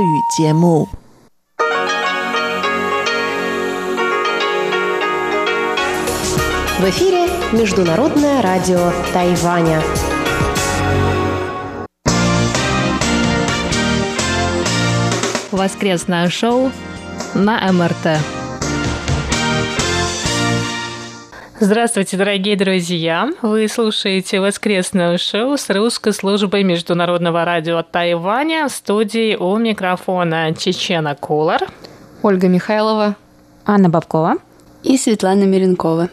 [0.00, 0.87] 语节目。
[6.79, 9.81] В эфире Международное радио Тайваня.
[15.51, 16.71] Воскресное шоу
[17.33, 18.19] на МРТ.
[21.63, 23.29] Здравствуйте, дорогие друзья!
[23.43, 31.13] Вы слушаете воскресное шоу с русской службой Международного радио Тайваня в студии у микрофона Чечена
[31.13, 31.67] Кулар,
[32.23, 33.15] Ольга Михайлова,
[33.63, 34.37] Анна Бабкова
[34.81, 36.09] и Светлана Миренкова.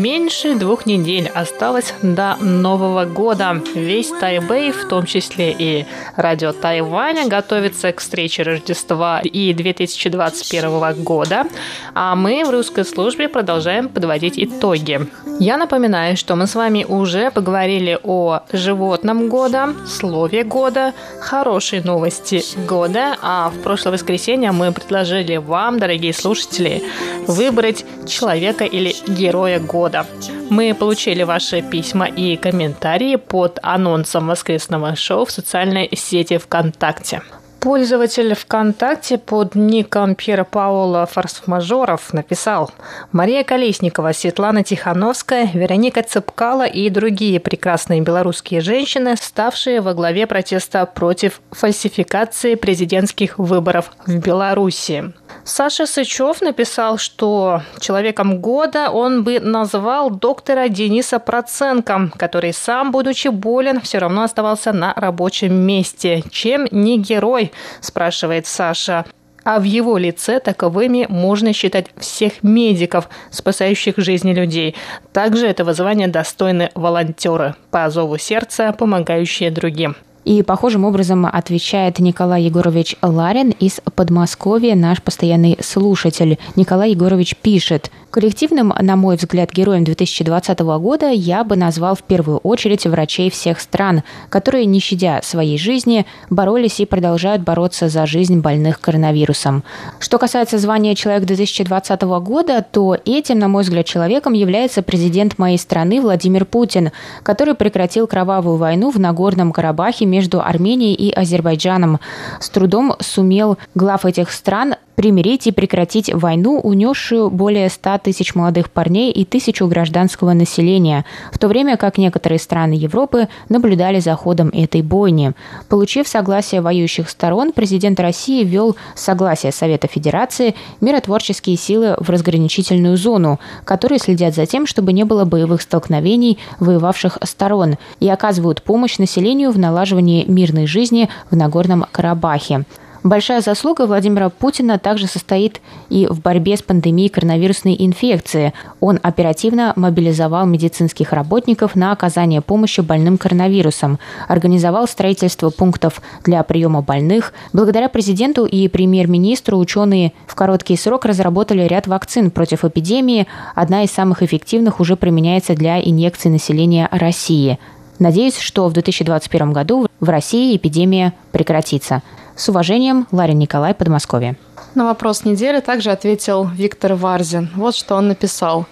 [0.00, 3.62] Меньше двух недель осталось до Нового года.
[3.74, 5.84] Весь Тайбэй, в том числе и
[6.16, 11.44] радио Тайваня, готовится к встрече Рождества и 2021 года,
[11.92, 15.06] а мы в русской службе продолжаем подводить итоги.
[15.40, 22.42] Я напоминаю, что мы с вами уже поговорили о животном года, слове года, хорошей новости
[22.68, 26.82] года, а в прошлое воскресенье мы предложили вам, дорогие слушатели,
[27.26, 30.04] выбрать человека или героя года.
[30.50, 37.22] Мы получили ваши письма и комментарии под анонсом воскресного шоу в социальной сети ВКонтакте.
[37.60, 42.70] Пользователь ВКонтакте под ником Пьера Паула Форс-Мажоров написал
[43.12, 50.86] «Мария Колесникова, Светлана Тихановская, Вероника Цепкала и другие прекрасные белорусские женщины, ставшие во главе протеста
[50.86, 55.12] против фальсификации президентских выборов в Беларуси.
[55.44, 63.28] Саша Сычев написал, что человеком года он бы назвал доктора Дениса Проценко, который сам, будучи
[63.28, 66.22] болен, все равно оставался на рабочем месте.
[66.30, 69.04] Чем не герой, спрашивает Саша.
[69.42, 74.76] А в его лице таковыми можно считать всех медиков, спасающих жизни людей.
[75.12, 79.96] Также этого звания достойны волонтеры по зову сердца, помогающие другим.
[80.24, 86.38] И похожим образом отвечает Николай Егорович Ларин из Подмосковья, наш постоянный слушатель.
[86.56, 92.38] Николай Егорович пишет, Коллективным, на мой взгляд, героем 2020 года я бы назвал в первую
[92.38, 98.40] очередь врачей всех стран, которые, не щадя своей жизни, боролись и продолжают бороться за жизнь
[98.40, 99.62] больных коронавирусом.
[100.00, 105.56] Что касается звания «Человек 2020 года», то этим, на мой взгляд, человеком является президент моей
[105.56, 106.90] страны Владимир Путин,
[107.22, 112.00] который прекратил кровавую войну в Нагорном Карабахе между Арменией и Азербайджаном.
[112.40, 118.70] С трудом сумел глав этих стран примирить и прекратить войну, унесшую более 100 тысяч молодых
[118.70, 124.50] парней и тысячу гражданского населения, в то время как некоторые страны Европы наблюдали за ходом
[124.52, 125.32] этой бойни.
[125.68, 133.40] Получив согласие воюющих сторон, президент России ввел согласие Совета Федерации миротворческие силы в разграничительную зону,
[133.64, 139.50] которые следят за тем, чтобы не было боевых столкновений воевавших сторон и оказывают помощь населению
[139.50, 142.64] в налаживании мирной жизни в Нагорном Карабахе.
[143.02, 148.52] Большая заслуга Владимира Путина также состоит и в борьбе с пандемией коронавирусной инфекции.
[148.78, 156.82] Он оперативно мобилизовал медицинских работников на оказание помощи больным коронавирусом, организовал строительство пунктов для приема
[156.82, 157.32] больных.
[157.54, 163.26] Благодаря президенту и премьер-министру ученые в короткий срок разработали ряд вакцин против эпидемии.
[163.54, 167.58] Одна из самых эффективных уже применяется для инъекций населения России.
[167.98, 172.02] Надеюсь, что в 2021 году в России эпидемия прекратится.
[172.40, 174.34] С уважением, Ларин Николай, Подмосковье.
[174.74, 177.50] На вопрос недели также ответил Виктор Варзин.
[177.54, 178.64] Вот что он написал.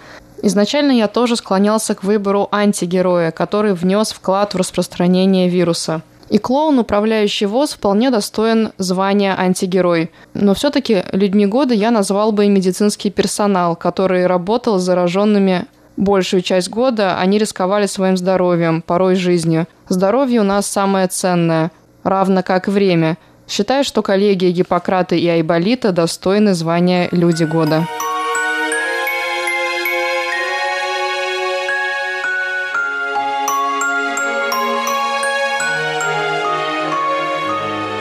[0.42, 6.00] Изначально я тоже склонялся к выбору антигероя, который внес вклад в распространение вируса.
[6.30, 10.12] И клоун, управляющий ВОЗ, вполне достоин звания антигерой.
[10.32, 15.66] Но все-таки людьми года я назвал бы и медицинский персонал, который работал с зараженными
[15.98, 17.18] большую часть года.
[17.18, 19.66] Они рисковали своим здоровьем, порой жизнью.
[19.90, 21.70] Здоровье у нас самое ценное,
[22.02, 27.88] равно как время– Считаю, что коллеги Гиппократа и Айболита достойны звания «Люди года».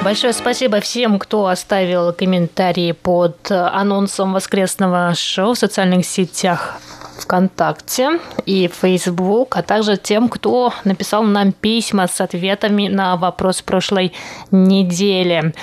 [0.03, 6.79] Большое спасибо всем, кто оставил комментарии под анонсом воскресного шоу в социальных сетях
[7.19, 14.13] ВКонтакте и Facebook, а также тем, кто написал нам письма с ответами на вопрос прошлой
[14.51, 15.53] недели.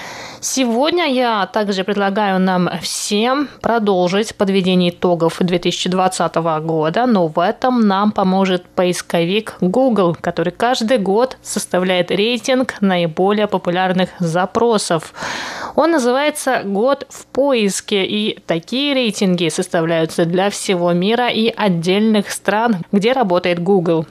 [0.41, 8.13] Сегодня я также предлагаю нам всем продолжить подведение итогов 2020 года, но в этом нам
[8.13, 15.15] поможет поисковик Google, который каждый год составляет рейтинг наиболее популярных запросов.
[15.77, 22.79] Он называется «Год в поиске», и такие рейтинги составляются для всего мира и отдельных стран,
[22.93, 24.07] где работает Google.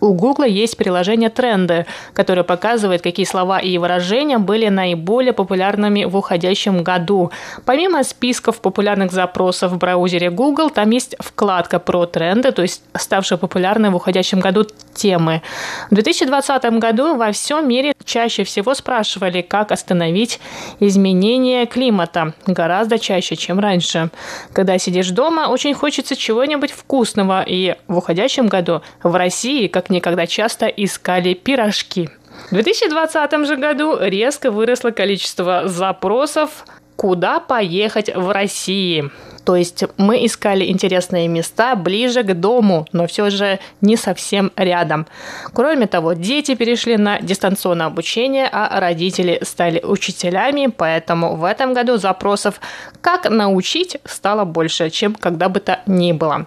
[0.00, 6.16] У Гугла есть приложение «Тренды», которое показывает, какие слова и выражения были наиболее популярными в
[6.16, 7.30] уходящем году.
[7.64, 13.38] Помимо списков популярных запросов в браузере Google, там есть вкладка про тренды, то есть ставшие
[13.38, 14.66] популярны в уходящем году
[14.96, 15.42] темы.
[15.90, 20.40] В 2020 году во всем мире чаще всего спрашивали, как остановить
[20.80, 22.34] изменение климата.
[22.46, 24.10] Гораздо чаще, чем раньше.
[24.52, 27.44] Когда сидишь дома, очень хочется чего-нибудь вкусного.
[27.46, 32.08] И в уходящем году в России, как никогда часто искали пирожки.
[32.50, 36.64] В 2020 же году резко выросло количество запросов
[36.96, 39.10] «Куда поехать в России?».
[39.46, 45.06] То есть мы искали интересные места ближе к дому, но все же не совсем рядом.
[45.54, 51.96] Кроме того, дети перешли на дистанционное обучение, а родители стали учителями, поэтому в этом году
[51.96, 52.60] запросов
[53.00, 56.46] «как научить» стало больше, чем когда бы то ни было.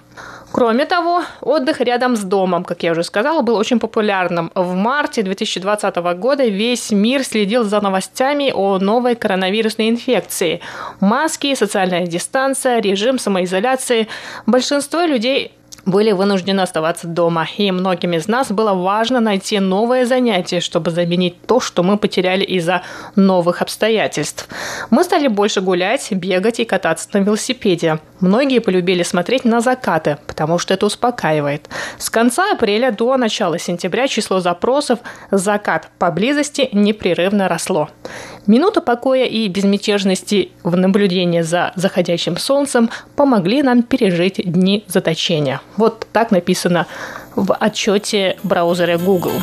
[0.51, 4.51] Кроме того, отдых рядом с домом, как я уже сказала, был очень популярным.
[4.56, 10.62] В марте 2020 года весь мир следил за новостями о новой коронавирусной инфекции.
[11.00, 14.07] Маски, социальная дистанция, режим самоизоляции.
[14.48, 15.54] Большинство людей
[15.89, 21.41] были вынуждены оставаться дома, и многим из нас было важно найти новое занятие, чтобы заменить
[21.45, 22.83] то, что мы потеряли из-за
[23.15, 24.47] новых обстоятельств.
[24.89, 28.00] Мы стали больше гулять, бегать и кататься на велосипеде.
[28.19, 31.69] Многие полюбили смотреть на закаты, потому что это успокаивает.
[31.97, 35.00] С конца апреля до начала сентября число запросов
[35.31, 37.89] «закат поблизости» непрерывно росло.
[38.47, 45.62] Минута покоя и безмятежности в наблюдении за заходящим солнцем помогли нам пережить дни заточения.
[45.77, 46.88] Вот так написано
[47.36, 49.33] в отчете браузера Google.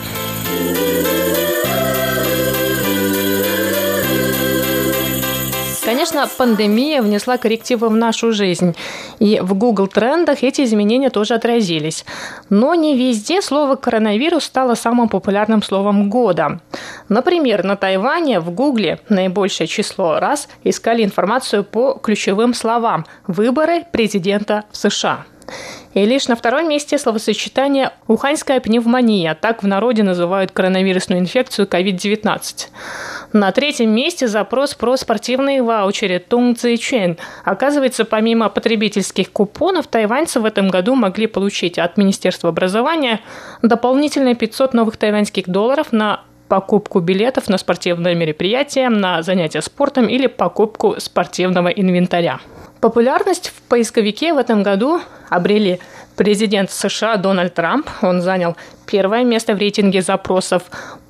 [5.86, 8.74] Конечно, пандемия внесла коррективы в нашу жизнь,
[9.20, 12.04] и в Google трендах эти изменения тоже отразились.
[12.50, 16.58] Но не везде слово «коронавирус» стало самым популярным словом года.
[17.08, 24.64] Например, на Тайване в Гугле наибольшее число раз искали информацию по ключевым словам «выборы президента
[24.72, 25.24] в США».
[25.94, 32.68] И лишь на втором месте словосочетание «уханьская пневмония», так в народе называют коронавирусную инфекцию COVID-19.
[33.32, 37.16] На третьем месте запрос про спортивные ваучеры Тунг Цзэйчэн.
[37.44, 43.20] Оказывается, помимо потребительских купонов, тайваньцы в этом году могли получить от Министерства образования
[43.62, 50.26] дополнительные 500 новых тайваньских долларов на покупку билетов на спортивное мероприятие, на занятия спортом или
[50.26, 52.40] покупку спортивного инвентаря.
[52.86, 55.80] Популярность в поисковике в этом году обрели
[56.14, 57.90] президент США Дональд Трамп.
[58.00, 58.56] Он занял
[58.86, 60.62] первое место в рейтинге запросов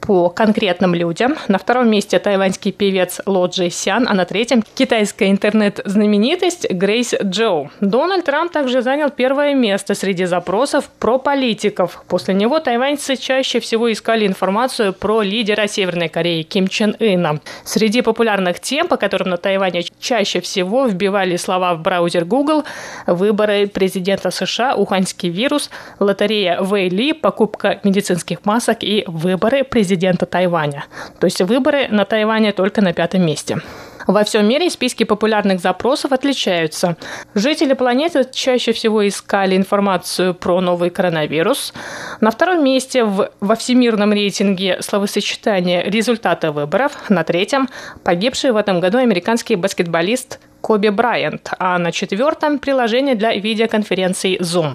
[0.07, 1.35] по конкретным людям.
[1.49, 7.71] На втором месте тайваньский певец Ло Джей Сян, а на третьем китайская интернет-знаменитость Грейс Джоу.
[7.81, 12.05] Дональд Трамп также занял первое место среди запросов про политиков.
[12.09, 17.41] После него тайваньцы чаще всего искали информацию про лидера Северной Кореи Ким Чен Ына.
[17.65, 22.63] Среди популярных тем, по которым на Тайване чаще всего вбивали слова в браузер Google,
[23.09, 25.69] выборы президента США, уханьский вирус,
[25.99, 30.85] лотерея Вэйли, покупка медицинских масок и выборы президента Тайваня.
[31.21, 33.59] То есть выборы на Тайване только на пятом месте.
[34.07, 36.97] Во всем мире списки популярных запросов отличаются.
[37.35, 41.75] Жители планеты чаще всего искали информацию про новый коронавирус.
[42.21, 47.11] На втором месте в, во всемирном рейтинге словосочетания результаты выборов.
[47.11, 47.69] На третьем–
[48.05, 54.75] погибший в этом году американский баскетболист Коби Брайант, а на четвертом– приложение для видеоконференций Zoom.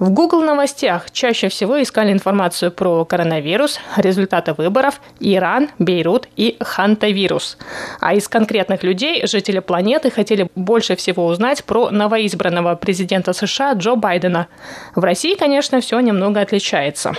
[0.00, 7.56] В Google новостях чаще всего искали информацию про коронавирус, результаты выборов, Иран, Бейрут и хантавирус.
[8.00, 13.94] А из конкретных людей жители планеты хотели больше всего узнать про новоизбранного президента США Джо
[13.94, 14.48] Байдена.
[14.96, 17.12] В России, конечно, все немного отличается.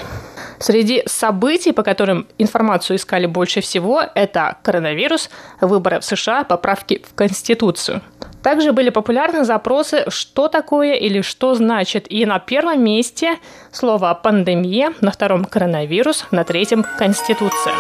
[0.60, 5.30] Среди событий, по которым информацию искали больше всего, это коронавирус,
[5.62, 7.93] выборы в США, поправки в Конституцию.
[8.44, 12.12] Также были популярны запросы «что такое» или «что значит».
[12.12, 13.38] И на первом месте
[13.72, 17.74] слово «пандемия», на втором «коронавирус», на третьем «конституция».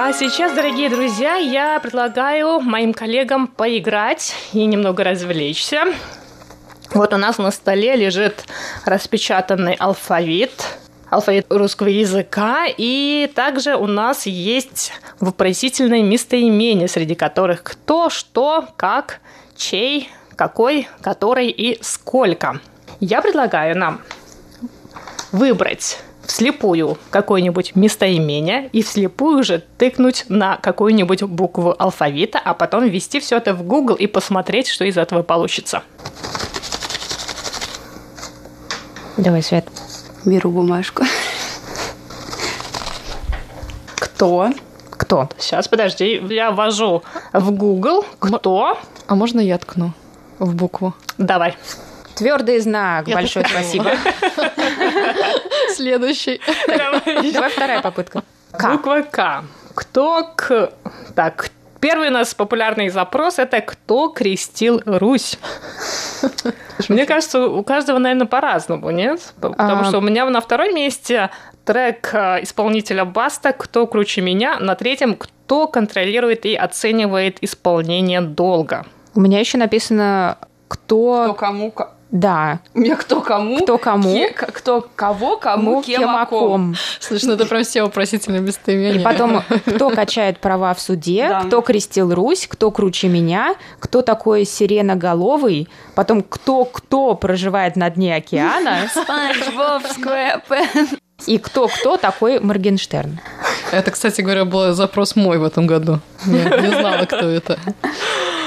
[0.00, 5.84] А сейчас, дорогие друзья, я предлагаю моим коллегам поиграть и немного развлечься.
[6.92, 8.44] Вот у нас на столе лежит
[8.84, 10.78] распечатанный алфавит–
[11.10, 12.66] алфавит русского языка.
[12.76, 19.20] И также у нас есть вопросительные местоимения, среди которых кто, что, как,
[19.56, 22.60] чей, какой, который и сколько.
[23.00, 24.00] Я предлагаю нам
[25.32, 25.98] выбрать
[26.28, 33.38] вслепую какое-нибудь местоимение и вслепую же тыкнуть на какую-нибудь букву алфавита, а потом ввести все
[33.38, 35.82] это в Google и посмотреть, что из этого получится.
[39.16, 39.66] Давай, Свет.
[40.28, 41.04] Беру бумажку.
[43.96, 44.50] Кто?
[44.90, 45.30] Кто?
[45.38, 48.04] Сейчас, подожди, я ввожу в Google.
[48.18, 48.78] Кто?
[49.06, 49.92] А можно я ткну
[50.38, 50.92] в букву?
[51.16, 51.56] Давай.
[52.14, 53.06] Твердый знак.
[53.06, 53.92] Большое спасибо.
[55.74, 56.42] Следующий.
[56.66, 58.22] Давай вторая попытка.
[58.52, 58.72] К.
[58.72, 59.44] Буква К.
[59.74, 60.72] Кто к...
[61.14, 65.38] Так, первый у нас популярный запрос– это «Кто крестил Русь?»
[66.88, 69.34] Мне кажется, у каждого, наверное, по-разному, нет?
[69.40, 69.84] Потому А.
[69.84, 71.30] что у меня на втором месте
[71.64, 78.86] трек э, исполнителя Баста «Кто круче меня», на третьем «Кто контролирует и оценивает исполнение долга?»
[79.14, 81.34] У меня еще написано, кто...
[81.34, 81.72] кому...
[82.10, 83.58] Да, У меня кто кому?
[83.62, 86.48] кто кому, Ке- кто кого, кому, кому, кем, кем, о ком.
[86.48, 86.74] ком.
[87.00, 89.00] Слушай, ну это прям все вопросительные местоимения.
[89.00, 91.40] И потом, кто качает права в суде, Да.
[91.42, 98.88] кто крестил Русь, кто круче меня, кто такой сиреноголовый, потом кто-кто проживает на дне океана,
[98.90, 100.88] Спанч Боб Сквепен.
[101.26, 103.20] и кто-кто такой Моргенштерн.
[103.70, 106.00] Это, кстати говоря, был запрос мой в этом году.
[106.24, 107.58] Я не знала, кто это.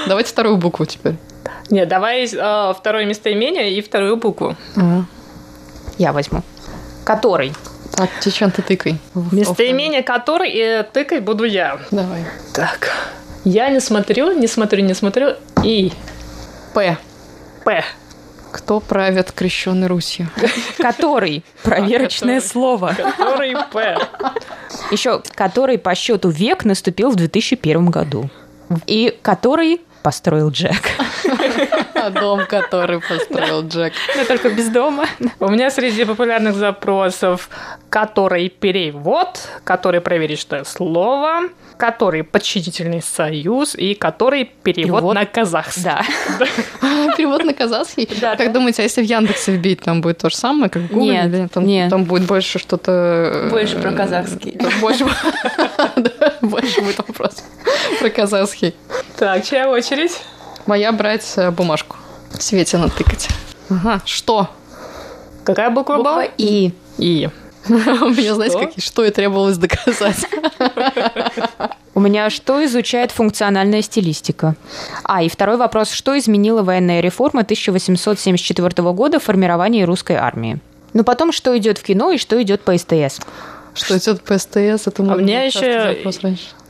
[0.08, 1.14] Давайте вторую букву теперь.
[1.70, 4.56] Нет, давай э, второе местоимение и вторую букву.
[5.98, 6.42] Я возьму.
[7.04, 7.52] Который.
[7.96, 8.98] Так, Чечен, ты тыкай.
[9.14, 11.78] Местоимение которой и тыкать буду я.
[11.90, 12.24] Давай.
[12.54, 12.90] Так,
[13.44, 15.34] я не смотрю, не смотрю, не смотрю.
[15.62, 15.92] И
[16.74, 16.96] П.
[17.64, 17.84] П.
[18.50, 20.28] Кто правит крещенной Русью?
[20.78, 21.44] Который.
[21.62, 22.94] Проверочное слово.
[22.96, 23.98] Который П.
[24.90, 28.30] Еще который по счету век наступил в 2001 году.
[28.86, 30.82] И который построил Джек.
[31.94, 33.92] А дом, который построил Джек.
[34.16, 35.06] Но только без дома.
[35.40, 37.48] У меня среди популярных запросов
[37.90, 41.42] который перевод, который проверочное слово,
[41.76, 45.14] который подчинительный союз и который перевод, Перевод.
[45.14, 45.82] на казахский.
[45.82, 46.02] Да.
[47.16, 48.08] Перевод на казахский?
[48.18, 48.52] Да, Как да.
[48.54, 51.22] думаете, а если в Яндексе вбить, там будет то же самое, как в Гугле?
[51.30, 51.90] Нет, нет.
[51.90, 52.92] там будет больше что-то...
[52.92, 54.56] э, Больше про казахский.
[54.80, 55.04] Больше
[55.96, 57.44] Да, больше будет вопрос
[58.00, 58.74] про казахский.
[59.18, 60.18] Так, чья очередь?
[60.66, 61.96] Моя брать э, бумажку.
[62.38, 63.28] Свете натыкать.
[63.68, 64.48] Ага, что?
[65.44, 66.24] Какая буква Буква была?
[66.38, 67.28] И И.
[67.68, 68.66] У меня, знаете, Что?
[68.66, 70.26] какие, что и требовалось доказать.
[71.94, 74.56] у меня что изучает функциональная стилистика?
[75.04, 75.90] А, и второй вопрос.
[75.90, 80.58] Что изменила военная реформа 1874 года в формировании русской армии?
[80.92, 83.20] Ну, потом, что идет в кино и что идет по СТС.
[83.74, 86.02] Что идет по СТС, это А мне частый еще-.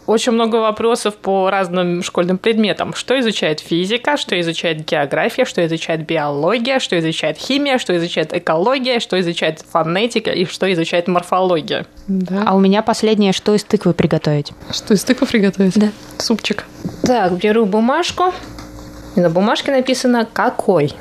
[0.06, 2.92] Очень много вопросов по разным школьным предметам.
[2.94, 8.99] Что изучает физика, что изучает география, что изучает биология, что изучает химия, что изучает экология,
[8.99, 11.87] что изучает фонетика и что изучает морфология.
[12.09, 12.42] Да.
[12.47, 14.52] А у меня последнее, что из тыквы приготовить?
[14.73, 15.78] Что, из тыквы приготовить?
[15.78, 15.88] Да.
[16.18, 16.64] Супчик.
[17.02, 18.32] Так, беру бумажку.
[19.14, 20.94] И на бумажке написано «какой».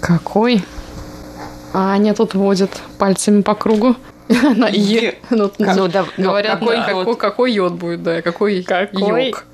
[0.00, 0.64] Какой?
[1.74, 3.96] А Аня тут водит пальцами по кругу.
[4.56, 5.14] На Е.
[5.30, 7.18] Ну, Ну, ну, Говорят, какой йод?
[7.18, 9.44] какой, йод будет, да, какой, йог.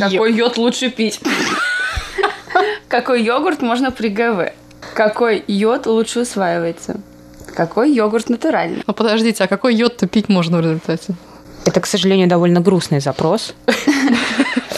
[0.00, 1.20] Какой йод лучше пить?
[2.88, 4.52] Какой йогурт можно при ГВ?
[4.94, 7.00] Какой йод лучше усваивается?
[7.56, 8.82] Какой йогурт натуральный?
[8.86, 11.14] Ну подождите, а какой йод-то пить можно в результате?
[11.64, 13.54] Это, к сожалению, довольно грустный запрос.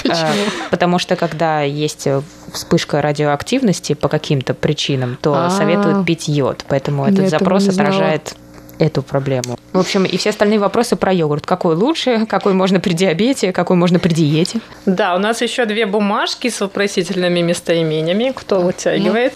[0.07, 0.33] Э,
[0.71, 2.07] Потому что когда есть
[2.53, 5.51] вспышка радиоактивности по каким-то причинам, то А.
[5.51, 6.63] советуют пить йод.
[6.69, 8.35] Поэтому этот запрос отражает
[8.79, 9.59] эту проблему.
[9.73, 11.47] В общем, и все остальные вопросы про йогурт.
[11.47, 14.61] Какой лучше, какой можно при диабете, какой можно при диете.
[14.87, 18.33] Да, у нас еще две бумажки с вопросительными местоимениями.
[18.35, 19.35] Кто вытягивает?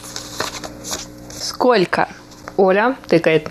[1.31, 2.09] Сколько?
[2.57, 3.49] Оля тыкает.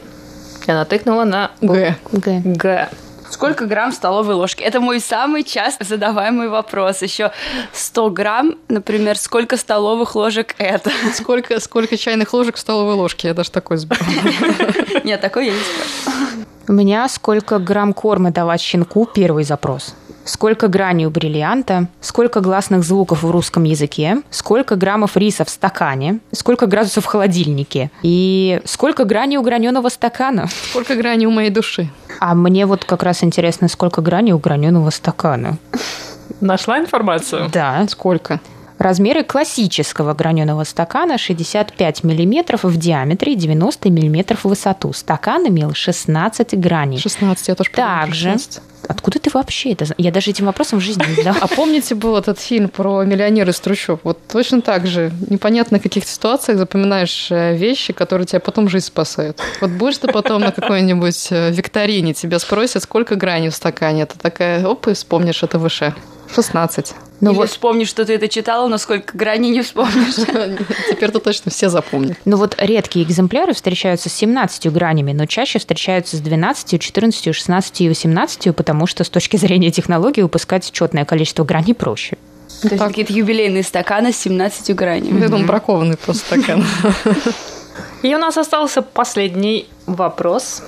[0.67, 1.95] Я натыкнула на Г.
[2.11, 2.41] Г.
[2.43, 2.89] Г.
[3.29, 4.63] Сколько грамм столовой ложки?
[4.63, 7.01] Это мой самый часто задаваемый вопрос.
[7.01, 7.31] Еще
[7.73, 10.91] 100 грамм, например, сколько столовых ложек это?
[11.13, 13.29] Сколько, сколько чайных ложек в столовой ложке?
[13.29, 13.97] Я даже такой сбил.
[15.03, 16.45] Нет, такой я не спрашиваю.
[16.69, 19.05] У меня сколько грамм корма давать щенку?
[19.05, 19.95] Первый запрос.
[20.27, 21.87] Сколько граней у бриллианта?
[22.01, 24.17] Сколько гласных звуков в русском языке?
[24.29, 26.19] Сколько граммов риса в стакане?
[26.33, 27.91] Сколько градусов в холодильнике?
[28.03, 30.47] И сколько граней у граненого стакана?
[30.69, 31.89] Сколько граней у моей души?
[32.19, 35.57] А мне вот как раз интересно, сколько граней у граненого стакана.
[36.41, 37.49] Нашла информацию?
[37.51, 37.87] Да.
[37.87, 38.41] Сколько?
[38.77, 44.93] Размеры классического граненого стакана 65 мм в диаметре и 90 мм в высоту.
[44.93, 46.99] Стакан имел 16 граней.
[46.99, 48.61] 16, я тоже помню, Также 16.
[48.87, 49.85] Откуда ты вообще это?
[49.85, 51.41] зна- Я даже этим вопросом в жизни не задавалась.
[51.51, 53.99] А помните, был этот фильм про миллионера из трущоб?
[54.03, 55.11] Вот точно так же.
[55.27, 59.41] Непонятно, в каких ситуациях запоминаешь э, вещи, которые тебя потом жизнь спасают.
[59.59, 64.03] Вот будешь ты потом на какой-нибудь э, викторине, тебя спросят, сколько граней в стакане.
[64.03, 65.95] Это такая, оп, и вспомнишь это выше.
[66.33, 66.93] 16.
[67.19, 70.15] Ну Или вот, вспомнишь, что ты это читала, но сколько граней не вспомнишь.
[70.89, 72.17] Теперь-то точно все запомнят.
[72.25, 77.81] ну вот редкие экземпляры встречаются с 17 гранями, но чаще встречаются с 12, 14, 16
[77.81, 82.17] и 18, потому что с точки зрения технологии выпускать четное количество граней проще.
[82.61, 85.19] То есть какие-то юбилейные стаканы с 17 гранями.
[85.19, 86.63] Я думаю, бракованный просто стакан.
[88.03, 90.63] И у нас остался последний вопрос.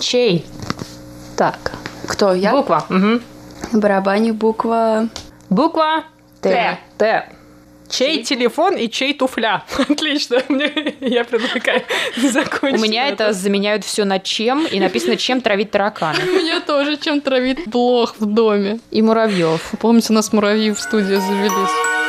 [0.00, 0.44] Чей?
[1.36, 1.72] Так,
[2.08, 2.34] Кто?
[2.34, 2.52] Я?
[2.52, 2.84] буква.
[2.88, 5.08] На барабане буква...
[5.50, 6.04] Буква
[6.40, 6.78] Т.
[6.98, 7.28] Т.
[7.88, 9.62] Чей телефон и чей туфля?
[9.90, 10.38] Отлично.
[10.48, 11.82] Мне- Я предлагаю
[12.16, 12.80] закончить.
[12.80, 16.18] У меня это заменяют все на чем, и написано, чем травить тараканы.
[16.24, 18.80] Меня тоже чем травить блох в доме.
[18.90, 19.72] И муравьев.
[19.80, 22.03] Помните, у нас муравьи в студии завелись.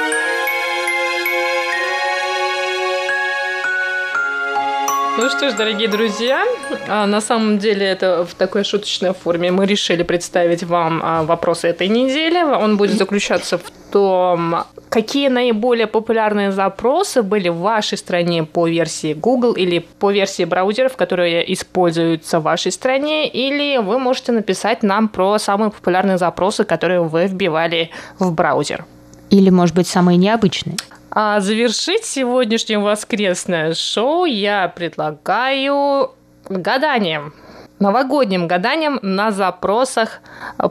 [5.18, 6.44] Ну что ж, дорогие друзья,
[6.90, 11.70] а, на самом деле это в такой шуточной форме мы решили представить вам а, вопросы
[11.70, 12.44] этой недели.
[12.44, 19.14] Он будет заключаться в том, какие наиболее популярные запросы были в вашей стране по версии
[19.14, 25.08] Google или по версии браузеров, которые используются в вашей стране, или вы можете написать нам
[25.08, 28.86] про самые популярные запросы, которые вы вбивали в браузер.
[29.30, 30.76] Или, может быть, самые необычные.
[31.18, 36.12] А завершить сегодняшнее воскресное шоу я предлагаю
[36.50, 37.34] гаданием.
[37.80, 40.20] Новогодним гаданием на запросах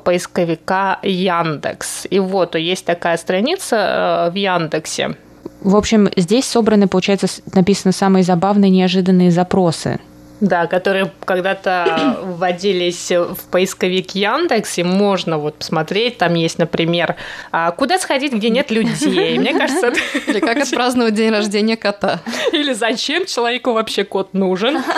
[0.05, 2.07] поисковика Яндекс.
[2.11, 5.17] И вот есть такая страница э, в Яндексе.
[5.63, 9.99] В общем, здесь собраны, получается, написано самые забавные, неожиданные запросы.
[10.41, 17.17] Да, которые когда-то вводились в поисковик Яндекс, и можно вот посмотреть, там есть, например,
[17.53, 19.39] а, куда сходить, где нет людей.
[19.39, 22.21] Мне кажется, это- Или как отпраздновать день рождения кота.
[22.53, 24.83] или зачем человеку вообще кот нужен.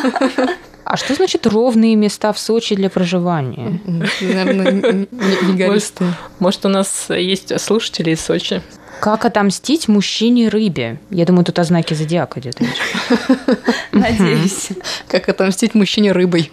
[0.88, 3.80] А что значит ровные места в Сочи для проживания?
[4.20, 6.12] Наверное, не- не не гористые.
[6.38, 8.62] Может, у нас есть слушатели из Сочи?
[9.00, 10.98] Как отомстить мужчине-рыбе?
[11.10, 12.80] Я думаю, тут о знаке зодиака идет речь.
[13.92, 14.68] Надеюсь.
[15.08, 16.50] Как отомстить мужчине рыбой.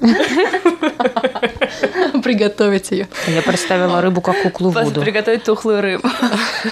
[2.22, 3.08] Приготовить ее.
[3.26, 5.02] Я представила рыбу как куклу воду.
[5.02, 6.08] приготовить тухлую рыбу.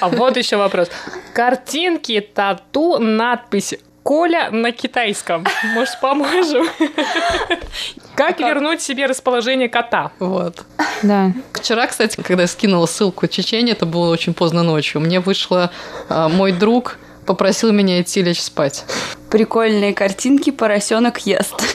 [0.00, 0.88] А вот еще вопрос.
[1.34, 5.44] Картинки, тату, надпись Коля на китайском.
[5.74, 6.66] Может, поможем?
[8.18, 10.10] Как вернуть себе расположение кота?
[10.18, 10.64] Вот.
[11.02, 11.32] Да.
[11.52, 15.00] Вчера, кстати, когда я скинула ссылку Чечени, это было очень поздно ночью.
[15.00, 15.70] Мне вышло
[16.08, 18.86] а, мой друг попросил меня идти лечь спать.
[19.30, 21.54] Прикольные картинки поросенок ест.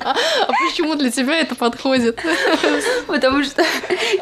[0.00, 2.18] А почему для тебя это подходит?
[3.06, 3.62] Потому что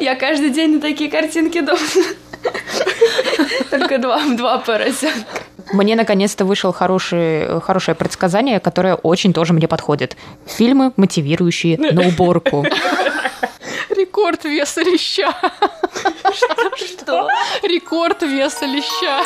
[0.01, 1.79] я каждый день на такие картинки думаю.
[3.69, 5.46] Только два, два поросенка.
[5.73, 10.15] Мне наконец-то вышел хороший, хорошее предсказание, которое очень тоже мне подходит.
[10.45, 12.65] Фильмы, мотивирующие на уборку.
[13.89, 15.33] Рекорд веса леща.
[16.75, 17.29] Что?
[17.63, 19.23] Рекорд веса леща.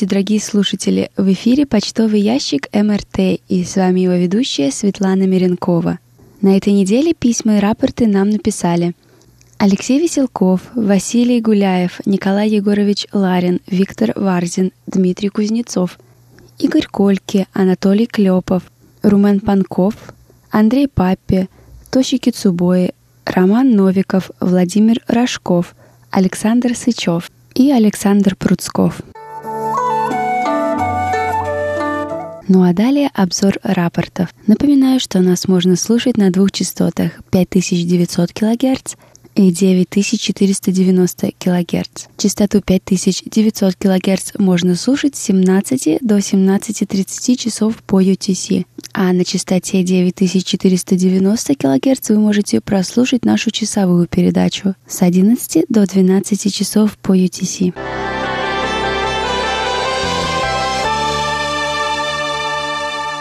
[0.00, 1.10] Здравствуйте, дорогие слушатели!
[1.18, 5.98] В эфире почтовый ящик МРТ и с вами его ведущая Светлана Миренкова.
[6.40, 8.94] На этой неделе письма и рапорты нам написали
[9.58, 15.98] Алексей Веселков, Василий Гуляев, Николай Егорович Ларин, Виктор Варзин, Дмитрий Кузнецов,
[16.58, 18.62] Игорь Кольки, Анатолий Клепов,
[19.02, 19.94] Румен Панков,
[20.50, 21.50] Андрей Паппи,
[21.90, 22.94] Тощи Кицубои,
[23.26, 25.74] Роман Новиков, Владимир Рожков,
[26.10, 29.02] Александр Сычев и Александр Пруцков.
[32.52, 34.34] Ну а далее обзор рапортов.
[34.48, 38.96] Напоминаю, что нас можно слушать на двух частотах 5900 кГц
[39.36, 42.06] и 9490 кГц.
[42.16, 49.84] Частоту 5900 кГц можно слушать с 17 до 17.30 часов по UTC, а на частоте
[49.84, 57.72] 9490 кГц вы можете прослушать нашу часовую передачу с 11 до 12 часов по UTC.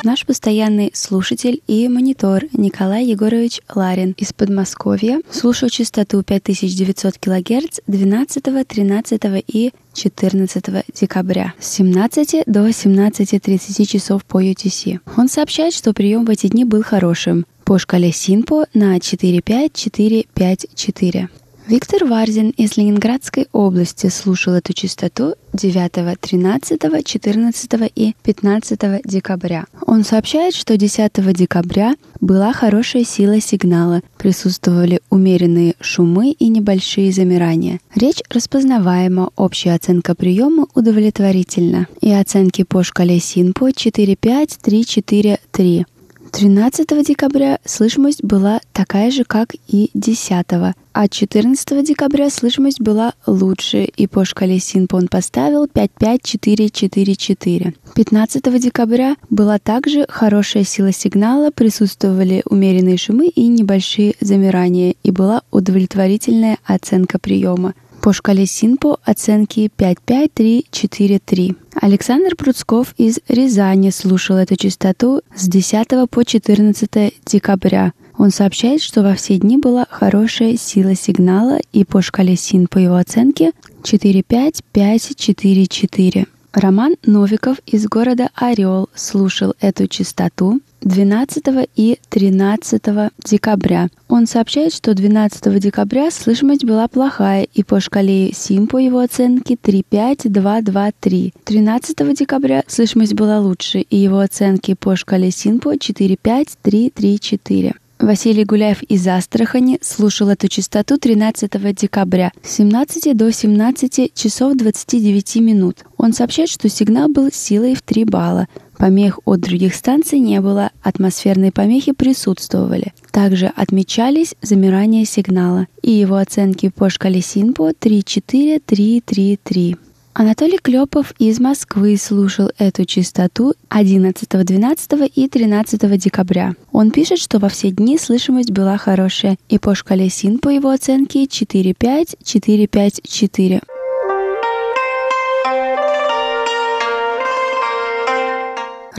[0.03, 8.67] Наш постоянный слушатель и монитор Николай Егорович Ларин из Подмосковья слушал частоту 5900 кГц 12,
[8.67, 15.01] 13 и 14 декабря с 17 до 17.30 часов по UTC.
[15.17, 21.27] Он сообщает, что прием в эти дни был хорошим по шкале Синпо на 45454.
[21.69, 29.65] Виктор Варзин из Ленинградской области слушал эту частоту 9, 13, 14 и 15 декабря.
[29.85, 37.79] Он сообщает, что 10 декабря была хорошая сила сигнала, присутствовали умеренные шумы и небольшие замирания.
[37.93, 41.85] Речь распознаваема, общая оценка приема удовлетворительна.
[42.01, 45.85] И оценки по шкале СИНПО 4-5, 3-4-3.
[46.31, 50.45] 13 декабря слышимость была такая же, как и 10,
[50.93, 57.73] а 14 декабря слышимость была лучше, и по шкале СИНП он поставил 55444.
[57.95, 65.41] 15 декабря была также хорошая сила сигнала, присутствовали умеренные шумы и небольшие замирания, и была
[65.51, 67.73] удовлетворительная оценка приема.
[68.01, 71.57] По шкале Синпо оценки 5-5-3-4-3.
[71.81, 77.91] Александр Пруцков из Рязани слушал эту частоту с 10 по 14 декабря.
[78.17, 82.77] Он сообщает, что во все дни была хорошая сила сигнала и по шкале СИН по
[82.77, 83.51] его оценке
[83.83, 86.25] 4-5-5-4-4.
[86.53, 92.81] Роман Новиков из города Орел слушал эту частоту 12 и 13
[93.25, 93.89] декабря.
[94.07, 99.55] Он сообщает, что 12 декабря слышимость была плохая, и по шкале СИМ по его оценке
[99.55, 101.33] 35223.
[101.43, 107.73] 13 декабря слышимость была лучше, и его оценки по шкале СИНПО 45334.
[107.99, 115.35] Василий Гуляев из Астрахани слушал эту частоту 13 декабря с 17 до 17 часов 29
[115.37, 115.79] минут.
[115.97, 118.47] Он сообщает, что сигнал был силой в 3 балла.
[118.79, 122.93] Помех от других станций не было, атмосферные помехи присутствовали.
[123.11, 129.77] Также отмечались замирания сигнала, и его оценки по шкале Синпо 3-4-3-3-3.
[130.13, 136.55] Анатолий Клепов из Москвы слушал эту частоту 11, 12 и 13 декабря.
[136.71, 140.69] Он пишет, что во все дни слышимость была хорошая, и по шкале СИН по его
[140.69, 143.61] оценке 4-5-4-5-4.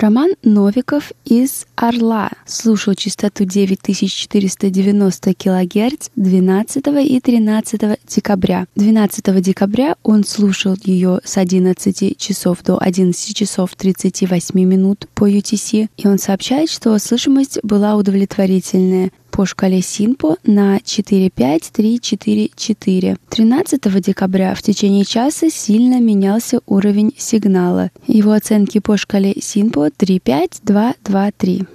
[0.00, 8.66] Роман Новиков из Орла слушал частоту 9490 кГц 12 и 13 декабря.
[8.76, 15.88] 12 декабря он слушал ее с 11 часов до 11 часов 38 минут по UTC,
[15.98, 23.16] и он сообщает, что слышимость была удовлетворительная по шкале Синпо на 45344.
[23.28, 27.90] 13 декабря в течение часа сильно менялся уровень сигнала.
[28.06, 31.66] Его оценки по шкале Синпо 35223.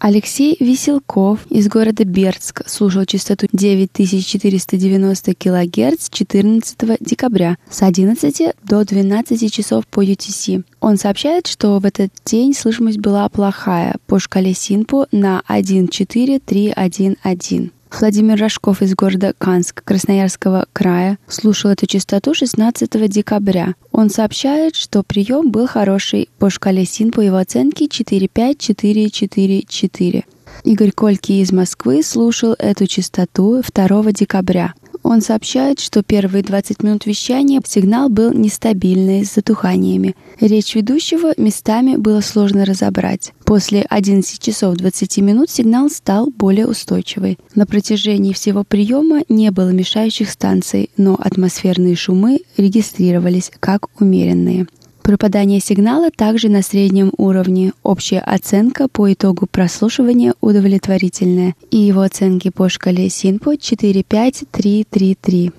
[0.00, 9.52] Алексей Веселков из города Бердск слушал частоту 9490 кГц 14 декабря с 11 до 12
[9.52, 10.62] часов по UTC.
[10.80, 17.72] Он сообщает, что в этот день слышимость была плохая по шкале Синпо на 14311.
[17.90, 23.74] Владимир Рожков из города Канск Красноярского края слушал эту частоту 16 декабря.
[23.92, 30.24] Он сообщает, что прием был хороший по шкале СИН по его оценке 45444.
[30.64, 34.74] Игорь Кольки из Москвы слушал эту частоту 2 декабря.
[35.08, 40.14] Он сообщает, что первые 20 минут вещания сигнал был нестабильный с затуханиями.
[40.38, 43.32] Речь ведущего местами было сложно разобрать.
[43.46, 47.38] После 11 часов 20 минут сигнал стал более устойчивый.
[47.54, 54.66] На протяжении всего приема не было мешающих станций, но атмосферные шумы регистрировались как умеренные.
[55.08, 57.72] Пропадание сигнала также на среднем уровне.
[57.82, 61.54] Общая оценка по итогу прослушивания удовлетворительная.
[61.70, 65.52] И его оценки по шкале Синпо 45333.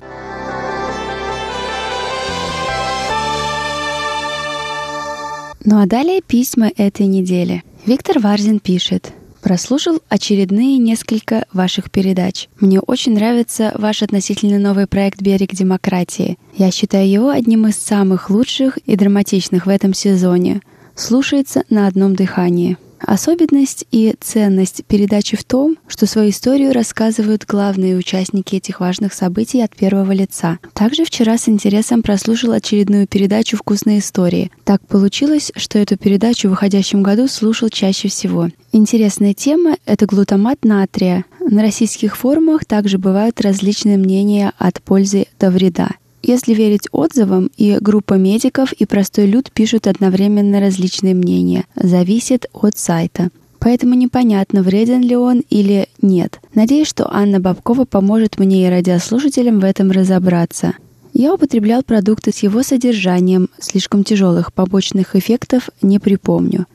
[5.65, 7.63] Ну а далее письма этой недели.
[7.87, 9.13] Виктор Варзин пишет.
[9.41, 12.49] Прослушал очередные несколько ваших передач.
[12.59, 16.37] Мне очень нравится ваш относительно новый проект «Берег демократии».
[16.57, 20.61] Я считаю его одним из самых лучших и драматичных в этом сезоне.
[20.95, 22.77] Слушается на одном дыхании.
[23.09, 29.61] Особенность и ценность передачи в том, что свою историю рассказывают главные участники этих важных событий
[29.61, 30.59] от первого лица.
[30.75, 34.51] Также вчера с интересом прослушал очередную передачу «Вкусные истории».
[34.63, 38.49] Так получилось, что эту передачу в выходящем году слушал чаще всего.
[38.71, 41.25] Интересная тема— это глутамат натрия.
[41.39, 45.89] На российских форумах также бывают различные мнения от пользы до вреда.
[46.21, 51.65] Если верить отзывам, и группа медиков, и простой люд пишут одновременно различные мнения.
[51.75, 53.29] Зависит от сайта.
[53.59, 56.39] Поэтому непонятно, вреден ли он или нет.
[56.53, 60.73] Надеюсь, что Анна Бабкова поможет мне и радиослушателям в этом разобраться.
[61.13, 66.67] Я употреблял продукты с его содержанием, слишком тяжелых побочных эффектов не припомню.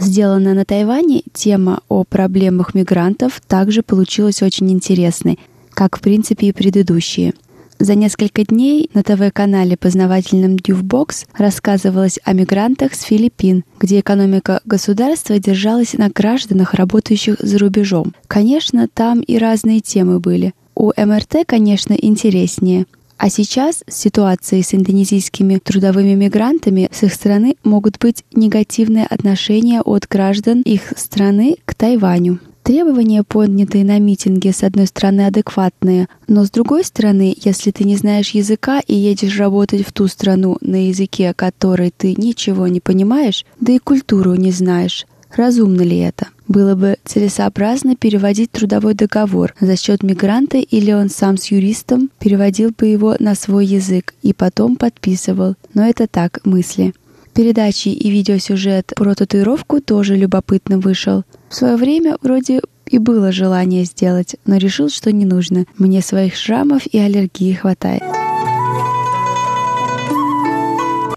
[0.00, 5.38] Сделана на Тайване тема о проблемах мигрантов также получилась очень интересной,
[5.70, 7.34] как в принципе и предыдущие–
[7.82, 15.38] за несколько дней на ТВ-канале познавательном Дювбокс рассказывалось о мигрантах с Филиппин, где экономика государства
[15.38, 18.14] держалась на гражданах, работающих за рубежом.
[18.28, 20.54] Конечно, там и разные темы были.
[20.76, 22.86] У МРТ, конечно, интереснее.
[23.18, 29.80] А сейчас с ситуацией с индонезийскими трудовыми мигрантами с их стороны могут быть негативные отношения
[29.80, 32.38] от граждан их страны к Тайваню.
[32.62, 37.96] Требования, поднятые на митинге, с одной стороны, адекватные, но с другой стороны, если ты не
[37.96, 43.44] знаешь языка и едешь работать в ту страну на языке, который ты ничего не понимаешь,
[43.58, 46.28] да и культуру не знаешь, разумно ли это?
[46.46, 52.70] Было бы целесообразно переводить трудовой договор за счет мигранта или он сам с юристом переводил
[52.76, 55.56] бы его на свой язык и потом подписывал.
[55.74, 56.94] Но это так, мысли.
[57.34, 61.24] Передачи и видеосюжет про татуировку тоже любопытно вышел.
[61.48, 65.64] В свое время вроде и было желание сделать, но решил, что не нужно.
[65.78, 68.02] Мне своих шрамов и аллергии хватает.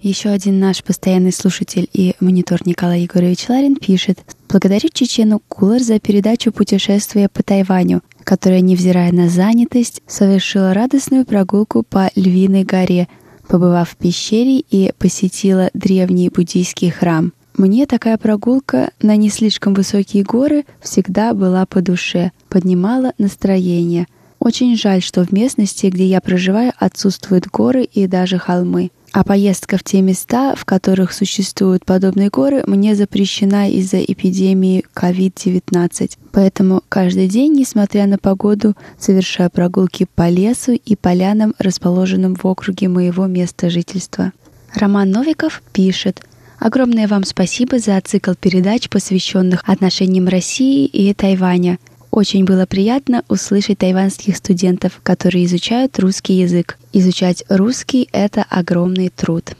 [0.02, 6.00] Еще один наш постоянный слушатель и монитор Николай Егорович Ларин пишет «Благодарю Чечену Кулар за
[6.00, 13.10] передачу «Путешествие по Тайваню», которая, невзирая на занятость, совершила радостную прогулку по Львиной горе–
[13.48, 17.34] побывав в пещере и посетила древний буддийский храм.
[17.58, 24.08] Мне такая прогулка на не слишком высокие горы всегда была по душе, поднимала настроение.
[24.40, 28.92] Очень жаль, что в местности, где я проживаю, отсутствуют горы и даже холмы.
[29.16, 36.18] А поездка в те места, в которых существуют подобные горы, мне запрещена из-за эпидемии COVID-19.
[36.34, 42.90] Поэтому каждый день, несмотря на погоду, совершаю прогулки по лесу и полянам, расположенным в округе
[42.90, 44.34] моего места жительства.
[44.74, 46.22] Роман Новиков пишет–
[46.60, 51.80] Огромное вам спасибо за цикл передач, посвященных отношениям России и Тайваня.
[52.12, 56.78] Очень было приятно услышать тайванских студентов, которые изучают русский язык.
[56.98, 59.52] Изучать русский— это огромный труд.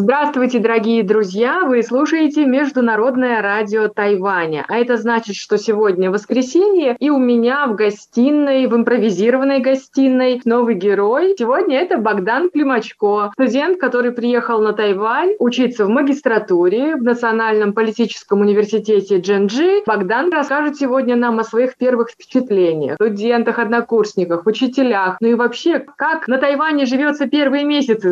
[0.04, 1.64] Здравствуйте, дорогие друзья!
[1.64, 4.66] Вы слушаете Международное радио Тайваня.
[4.68, 10.76] А это значит, что сегодня воскресенье, и у меня в гостиной, в импровизированной гостиной, новый
[10.76, 11.36] герой.
[11.40, 18.42] Сегодня это Богдан Климачко, студент, который приехал на Тайвань учиться в магистратуре в Национальном политическом
[18.42, 19.84] университете Дженджи.
[19.86, 26.28] Богдан расскажет сегодня нам о своих первых впечатлениях, студентах, однокурсниках, учителях, ну и вообще, как
[26.28, 28.12] на Тайване живется первые месяцы.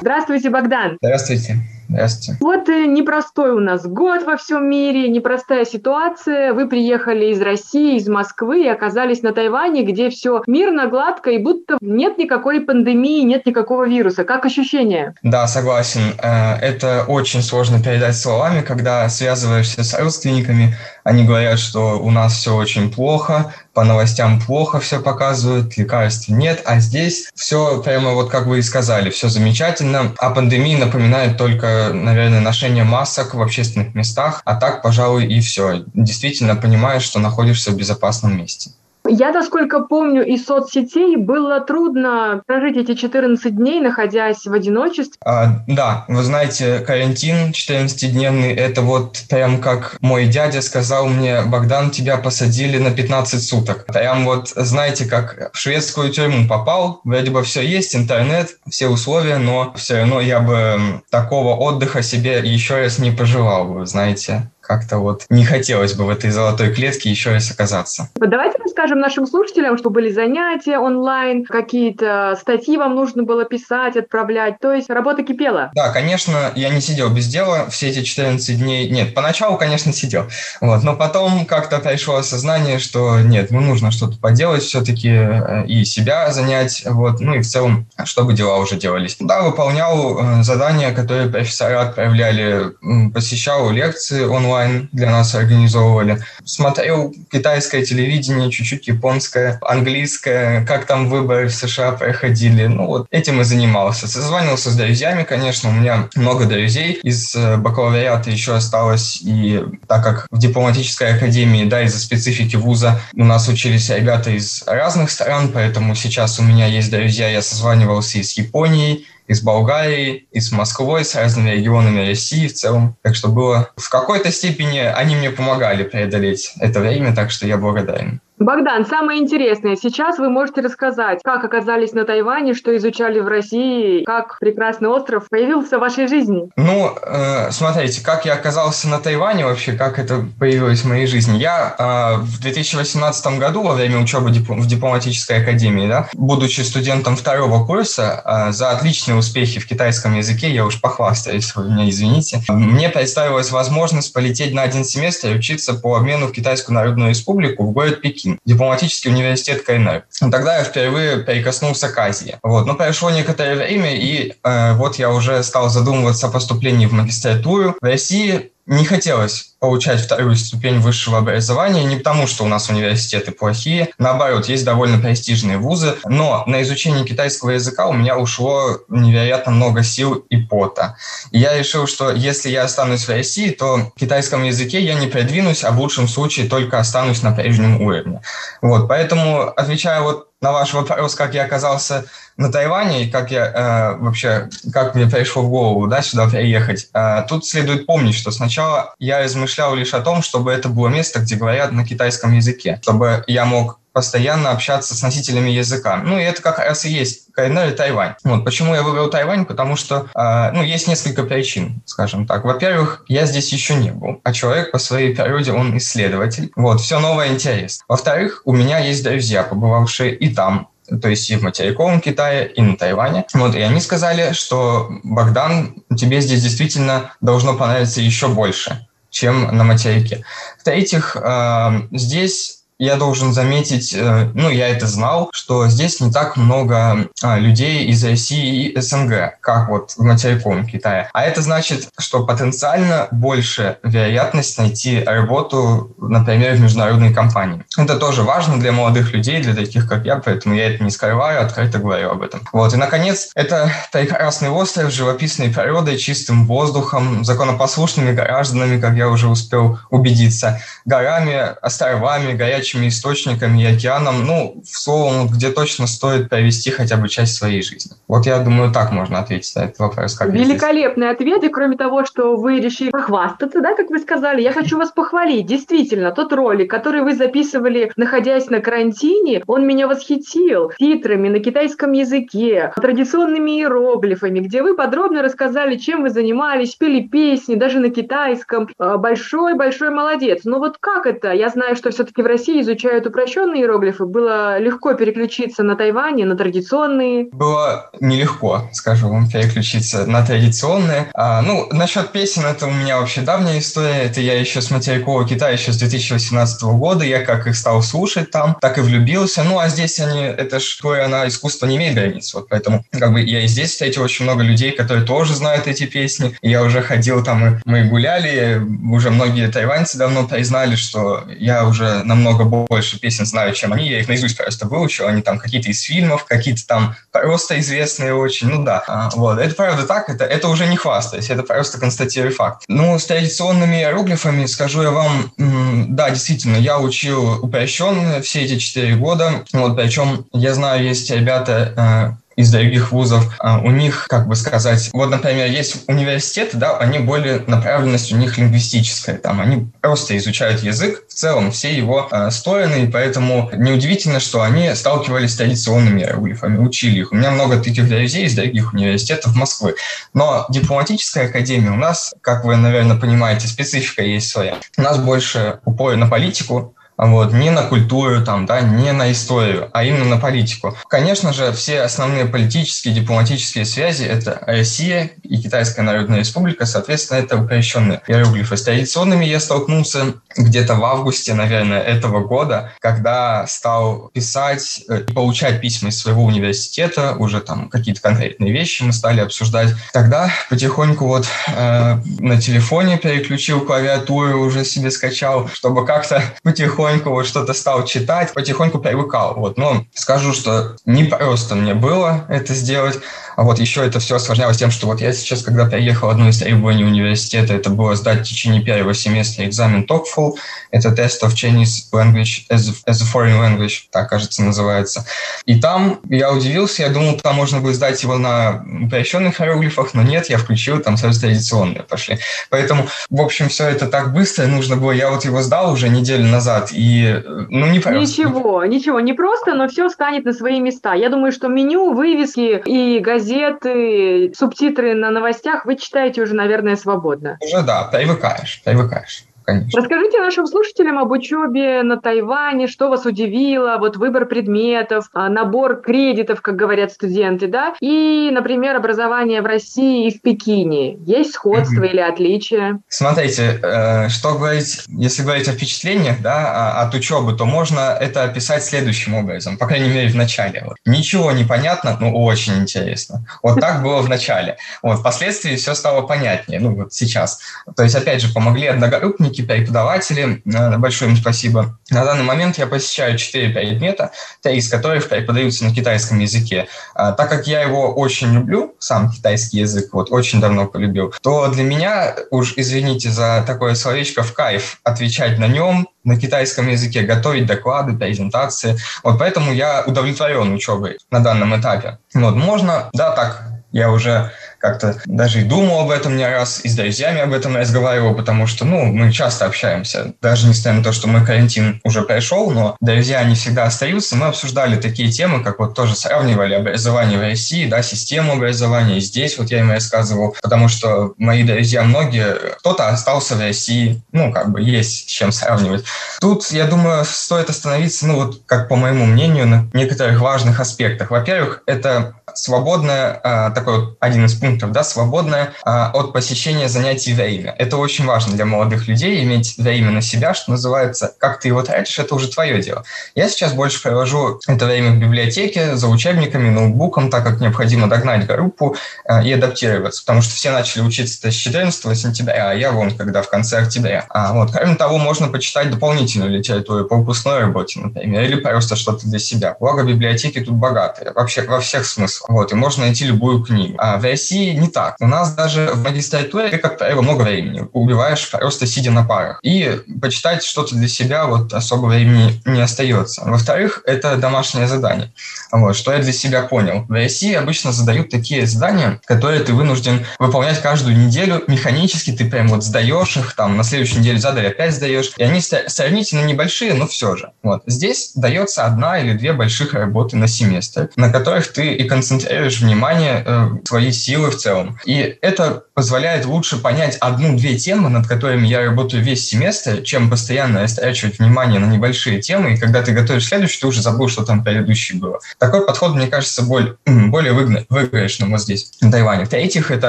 [0.00, 0.96] Здравствуйте, Богдан.
[1.02, 1.56] Здравствуйте.
[1.90, 2.38] Здравствуйте.
[2.40, 6.52] Вот непростой у нас год во всем мире, непростая ситуация.
[6.52, 11.38] Вы приехали из России, из Москвы и оказались на Тайване, где все мирно, гладко и
[11.38, 14.22] будто нет никакой пандемии, нет никакого вируса.
[14.22, 15.14] Как ощущение?
[15.22, 16.14] Да, согласен.
[16.22, 20.76] Э, это очень сложно передать словами, когда связываешься с родственниками.
[21.02, 26.62] Они говорят, что у нас все очень плохо, по новостям плохо все показывают, лекарств нет,
[26.66, 30.12] а здесь все прямо вот как вы и сказали, все замечательно.
[30.18, 35.84] О пандемии напоминает только наверное, ношение масок в общественных местах, а так, пожалуй, и все.
[35.94, 38.70] Действительно понимаешь, что находишься в безопасном месте.
[39.12, 45.18] Я, насколько помню, из соцсетей было трудно прожить эти 14 дней, находясь в одиночестве.
[45.24, 51.90] А, да, вы знаете, карантин 14-дневный, это вот прям как мой дядя сказал мне, Богдан,
[51.90, 53.84] тебя посадили на 15 суток.
[53.86, 59.38] Прям вот, знаете, как в шведскую тюрьму попал, вроде бы все есть, интернет, все условия,
[59.38, 64.98] но все равно я бы такого отдыха себе еще раз не пожелал бы, знаете как-то
[64.98, 68.08] вот не хотелось бы в этой золотой клетке еще раз оказаться.
[68.14, 74.60] Давайте расскажем нашим слушателям, что были занятия онлайн, какие-то статьи вам нужно было писать, отправлять,
[74.60, 75.72] то есть работа кипела.
[75.74, 78.88] Да, конечно, я не сидел без дела все эти 14 дней.
[78.88, 80.26] Нет, поначалу, конечно, сидел,
[80.60, 85.84] вот, но потом как-то пришло осознание, что нет, ну нужно что-то поделать все-таки э, и
[85.84, 89.16] себя занять, вот, ну и в целом, чтобы дела уже делались.
[89.18, 92.66] Да, выполнял э, задания, которые профессора отправляли,
[93.12, 96.22] посещал лекции онлайн, онлайн для нас организовывали.
[96.44, 102.66] Смотрел китайское телевидение, чуть-чуть японское, английское, как там выборы в США проходили.
[102.66, 104.08] Ну вот этим и занимался.
[104.08, 107.00] Созванивался с друзьями, конечно, у меня много друзей.
[107.02, 113.00] Из э, бакалавриата еще осталось, и так как в дипломатической академии, да, из-за специфики вуза
[113.14, 118.18] у нас учились ребята из разных стран, поэтому сейчас у меня есть друзья, я созванивался
[118.18, 122.96] и с Японией, и с Болгарией, и с Москвой, с разными регионами России в целом.
[123.02, 127.56] Так что было в какой-то степени они мне помогали преодолеть это время, так что я
[127.56, 128.20] благодарен.
[128.40, 134.02] Богдан, самое интересное, сейчас вы можете рассказать, как оказались на Тайване, что изучали в России,
[134.04, 136.48] как прекрасный остров появился в вашей жизни?
[136.56, 141.36] Ну, э, смотрите, как я оказался на Тайване вообще, как это появилось в моей жизни.
[141.36, 147.66] Я э, в 2018 году во время учебы в дипломатической академии, да, будучи студентом второго
[147.66, 152.88] курса, э, за отличные успехи в китайском языке, я уж похвастаюсь, вы меня извините, мне
[152.88, 157.72] представилась возможность полететь на один семестр и учиться по обмену в Китайскую Народную Республику в
[157.72, 160.04] город Пекин дипломатический университет КНР.
[160.30, 162.38] Тогда я впервые прикоснулся к Азии.
[162.42, 162.66] Вот.
[162.66, 167.76] Но прошло некоторое время, и э, вот я уже стал задумываться о поступлении в магистратуру.
[167.80, 173.32] В России не хотелось получать вторую ступень высшего образования не потому, что у нас университеты
[173.32, 179.50] плохие, наоборот, есть довольно престижные вузы, но на изучение китайского языка у меня ушло невероятно
[179.50, 180.96] много сил и пота.
[181.32, 185.08] И я решил, что если я останусь в России, то в китайском языке я не
[185.08, 188.22] продвинусь, а в лучшем случае только останусь на прежнем уровне.
[188.62, 192.06] Вот, поэтому, отвечая вот на ваш вопрос, как я оказался
[192.36, 196.88] на Тайване и как я э, вообще, как мне пришло в голову, да, сюда приехать.
[196.94, 201.20] Э, тут следует помнить, что сначала я размышлял лишь о том, чтобы это было место,
[201.20, 205.96] где говорят на китайском языке, чтобы я мог постоянно общаться с носителями языка.
[205.96, 208.14] Ну, и это как раз и есть КНР и Тайвань.
[208.24, 208.44] Вот.
[208.44, 209.44] Почему я выбрал Тайвань?
[209.44, 212.44] Потому что, э, ну, есть несколько причин, скажем так.
[212.44, 216.50] Во-первых, я здесь еще не был, а человек по своей природе, он исследователь.
[216.56, 217.84] Вот, все новое интересно.
[217.88, 220.68] Во-вторых, у меня есть друзья, побывавшие и там,
[221.02, 223.24] то есть и в материковом Китае, и на Тайване.
[223.34, 229.64] Вот, и они сказали, что, Богдан, тебе здесь действительно должно понравиться еще больше, чем на
[229.64, 230.24] материке.
[230.58, 236.38] В-третьих, э, здесь я должен заметить, э, ну, я это знал, что здесь не так
[236.38, 241.10] много а, людей из России и СНГ, как вот в материковом Китае.
[241.12, 247.62] А это значит, что потенциально больше вероятность найти работу, например, в международной компании.
[247.76, 251.44] Это тоже важно для молодых людей, для таких, как я, поэтому я это не скрываю,
[251.44, 252.40] открыто говорю об этом.
[252.50, 259.10] Вот, и, наконец, это прекрасный остров с живописной природой, чистым воздухом, законопослушными гражданами, как я
[259.10, 262.32] уже успел убедиться, горами, островами,
[262.70, 267.62] горячими источниками и океаном, ну, в словом, где точно стоит провести хотя бы часть своей
[267.62, 267.92] жизни.
[268.08, 270.14] Вот я думаю, так можно ответить на этот вопрос.
[270.14, 274.52] Как Великолепный ответ, и кроме того, что вы решили похвастаться, да, как вы сказали, я
[274.52, 275.46] хочу вас похвалить.
[275.46, 281.92] Действительно, тот ролик, который вы записывали, находясь на карантине, он меня восхитил титрами на китайском
[281.92, 288.68] языке, традиционными иероглифами, где вы подробно рассказали, чем вы занимались, пели песни, даже на китайском.
[288.78, 290.42] Большой-большой молодец.
[290.44, 291.32] Но вот как это?
[291.32, 294.04] Я знаю, что все-таки в России изучают упрощенные иероглифы.
[294.04, 297.28] Было легко переключиться на Тайване, на традиционные?
[297.32, 301.10] Было нелегко, скажу вам, переключиться на традиционные.
[301.14, 304.02] А, ну, насчет песен, это у меня вообще давняя история.
[304.02, 307.04] Это я еще с материкового Китая, еще с 2018 года.
[307.04, 309.42] Я как их стал слушать там, так и влюбился.
[309.44, 312.32] Ну, а здесь они, это ж она искусство не имеет границ.
[312.34, 315.84] Вот поэтому как бы я и здесь встретил очень много людей, которые тоже знают эти
[315.84, 316.36] песни.
[316.42, 322.02] Я уже ходил там, и мы гуляли, уже многие тайваньцы давно признали, что я уже
[322.04, 323.88] намного больше песен знаю, чем они.
[323.88, 325.06] Я их наизусть просто выучил.
[325.06, 328.48] Они там какие-то из фильмов, какие-то там просто известные очень.
[328.48, 329.38] Ну да, а, вот.
[329.38, 332.64] Это правда так, это, это уже не хвастаюсь, это просто констатирую факт.
[332.68, 338.96] Ну, с традиционными иероглифами скажу я вам, да, действительно, я учил упрощенно все эти четыре
[338.96, 339.44] года.
[339.52, 344.36] Вот, причем я знаю, есть ребята, э, из других вузов, а, у них, как бы
[344.36, 350.16] сказать, вот, например, есть университеты, да, они более, направленность у них лингвистическая, там, они просто
[350.16, 355.36] изучают язык, в целом, все его э, стороны, и поэтому неудивительно, что они сталкивались с
[355.36, 357.12] традиционными иероглифами, учили их.
[357.12, 359.74] У меня много таких друзей из других университетов Москвы.
[360.14, 364.58] Но дипломатическая академия у нас, как вы, наверное, понимаете, специфика есть своя.
[364.76, 366.74] У нас больше упор на политику,
[367.08, 370.76] вот, не на культуру, там, да, не на историю, а именно на политику.
[370.88, 377.36] Конечно же, все основные политические, дипломатические связи– это Россия и Китайская Народная Республика, соответственно, это
[377.38, 378.56] упрощенные иероглифы.
[378.56, 385.12] С традиционными я столкнулся где-то в августе, наверное, этого года, когда стал писать э, и
[385.12, 389.74] получать письма из своего университета, уже там какие-то конкретные вещи мы стали обсуждать.
[389.92, 397.10] Тогда потихоньку вот э, на телефоне переключил клавиатуру, уже себе скачал, чтобы как-то потихоньку потихоньку
[397.10, 399.34] вот что-то стал читать, потихоньку привыкал.
[399.34, 399.56] Вот.
[399.58, 402.98] Но скажу, что не просто мне было это сделать.
[403.36, 406.38] А вот еще это все осложнялось тем, что вот я сейчас, когда приехал, одно из
[406.38, 410.34] требований университета, это было сдать в течение первого семестра экзамен TOEFL.
[410.70, 415.06] Это Test of Chinese Language as, as a Foreign Language, так, кажется, называется.
[415.46, 420.02] И там я удивился, я думал, там можно будет сдать его на упрощенных иероглифах, но
[420.02, 422.18] нет, я включил, там сразу традиционные пошли.
[422.50, 426.26] Поэтому, в общем, все это так быстро, нужно было, я вот его сдал уже неделю
[426.26, 428.00] назад, и, ну, не просто.
[428.00, 430.94] Ничего, ничего, не просто, но все станет на свои места.
[430.94, 436.76] Я думаю, что меню, вывески и газеты газеты, субтитры на новостях вы читаете уже, наверное,
[436.76, 437.38] свободно.
[437.40, 439.80] Уже да, привыкаешь, привыкаешь конечно.
[439.80, 445.80] Расскажите нашим слушателям об учебе на Тайване, что вас удивило, вот выбор предметов, а, набор
[445.80, 450.96] кредитов, как говорят студенты, да, и, например, образование в России и в Пекине.
[451.04, 451.90] Есть сходство mm-hmm.
[451.90, 452.80] или отличия?
[452.88, 458.64] Смотрите, э, что говорить, если говорить о впечатлениях, да, от учебы, то можно это описать
[458.64, 460.62] следующим образом, по крайней мере, в начале.
[460.66, 460.76] Вот.
[460.84, 463.24] Ничего не понятно, но очень интересно.
[463.42, 464.56] Вот так было в начале.
[464.82, 467.40] Вот, впоследствии все стало понятнее, ну, вот сейчас.
[467.76, 470.42] То есть, опять же, помогли одногруппники, и преподаватели.
[470.46, 471.78] Э, большое им спасибо.
[471.90, 474.12] На данный момент я посещаю 4 предмета,
[474.42, 476.68] три из которых преподаются на китайском языке.
[476.94, 481.48] А, так как я его очень люблю, сам китайский язык, вот очень давно полюбил, то
[481.48, 487.02] для меня, уж извините за такое словечко, в кайф отвечать на нем, на китайском языке,
[487.02, 488.76] готовить доклады, презентации.
[489.02, 491.98] Вот поэтому я удовлетворен учебой на данном этапе.
[492.14, 496.68] Вот, можно, да, так, я уже как-то даже и думал об этом не раз, и
[496.68, 500.12] с друзьями об этом разговаривал, потому что, ну, мы часто общаемся.
[500.20, 504.16] Даже несмотря на то, что мой карантин уже прошел, но друзья, они всегда остаются.
[504.16, 508.98] Мы обсуждали такие темы, как вот тоже сравнивали образование в России, да, систему образования.
[508.98, 514.02] И здесь вот я им рассказывал, потому что мои друзья многие, кто-то остался в России,
[514.12, 515.84] ну, как бы есть с чем сравнивать.
[516.20, 521.10] Тут, я думаю, стоит остановиться, ну, вот, как по моему мнению, на некоторых важных аспектах.
[521.10, 526.68] Во-первых, это свободное, а, такой вот один из пунктов пунктов, да, свободное а, от посещения
[526.68, 527.54] занятий время.
[527.58, 531.14] Это очень важно для молодых людей, иметь время на себя, что называется.
[531.18, 532.84] Как ты его тратишь, это уже твое дело.
[533.14, 538.26] Я сейчас больше провожу это время в библиотеке, за учебниками, ноутбуком, так как необходимо догнать
[538.26, 542.90] группу а, и адаптироваться, потому что все начали учиться с 14 сентября, а я вон
[542.96, 544.06] когда в конце октября.
[544.08, 544.50] А, вот.
[544.52, 549.56] Кроме того, можно почитать дополнительную литературу по выпускной работе, например, или просто что-то для себя.
[549.60, 552.28] Благо, библиотеки тут богатые, вообще во всех смыслах.
[552.28, 553.76] Вот, и можно найти любую книгу.
[553.78, 554.96] А в России не так.
[555.00, 557.68] У нас даже в магистратуре, как правило, много времени.
[557.72, 559.40] Убиваешь просто сидя на парах.
[559.42, 563.22] И почитать что-то для себя вот особо времени не остается.
[563.24, 565.12] Во-вторых, это домашнее задание.
[565.52, 566.84] Вот, что я для себя понял.
[566.88, 572.12] В России обычно задают такие задания, которые ты вынужден выполнять каждую неделю механически.
[572.12, 575.12] Ты прям вот сдаешь их, там, на следующей неделе задали, опять сдаешь.
[575.16, 577.32] И они сравнительно небольшие, но все же.
[577.42, 577.62] Вот.
[577.66, 583.22] Здесь дается одна или две больших работы на семестр, на которых ты и концентрируешь внимание,
[583.26, 584.78] э, свои силы в целом.
[584.84, 590.62] И это позволяет лучше понять одну-две темы, над которыми я работаю весь семестр, чем постоянно
[590.62, 594.44] растрачивать внимание на небольшие темы, и когда ты готовишь следующий, ты уже забыл, что там
[594.44, 595.18] предыдущий было.
[595.38, 599.24] Такой подход, мне кажется, более, более выигрышным вот здесь, на Тайване.
[599.24, 599.88] В-третьих, это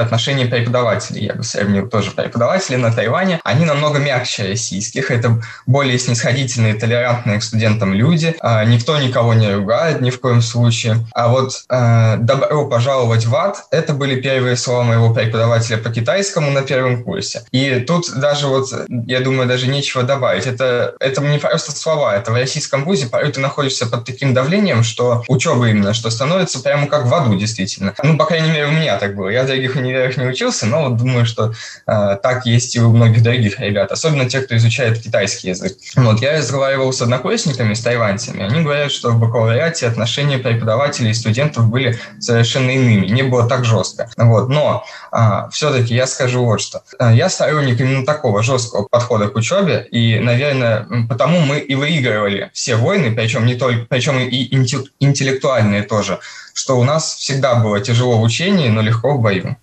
[0.00, 1.26] отношение преподавателей.
[1.26, 3.40] Я бы сравнил тоже преподаватели на Тайване.
[3.44, 5.10] Они намного мягче российских.
[5.10, 8.34] Это более снисходительные, толерантные к студентам люди.
[8.40, 11.06] А, никто никого не ругает ни в коем случае.
[11.14, 16.50] А вот э, «добро пожаловать в ад»— это были первые слова моего преподавателя по китайскому
[16.50, 17.42] на первом курсе.
[17.52, 18.68] И тут даже вот,
[19.06, 20.46] я думаю, даже нечего добавить.
[20.46, 22.16] Это, это не просто слова.
[22.16, 26.60] Это в российском вузе порой ты находишься под таким давлением, что учеба именно, что становится
[26.60, 27.94] прямо как в аду, действительно.
[28.02, 29.28] Ну, по крайней мере, у меня так было.
[29.28, 31.52] Я в других универах не учился, но вот думаю, что
[31.86, 35.76] э, так есть и у многих других ребят, особенно те, кто изучает китайский язык.
[35.96, 38.44] Вот, я разговаривал с однокурсниками, с тайваньцами.
[38.44, 43.64] Они говорят, что в бакалавриате отношения преподавателей и студентов были совершенно иными, не было так
[43.64, 44.10] жестко.
[44.26, 46.82] Вот, но а, все-таки я скажу вот что.
[46.98, 52.50] А, я сторонник именно такого жесткого подхода к учебе, и, наверное, потому мы и выигрывали
[52.52, 54.54] все войны, причем не только, причем и
[55.00, 56.18] интеллектуальные тоже,
[56.54, 59.56] что у нас всегда было тяжело в учении, но легко в бою.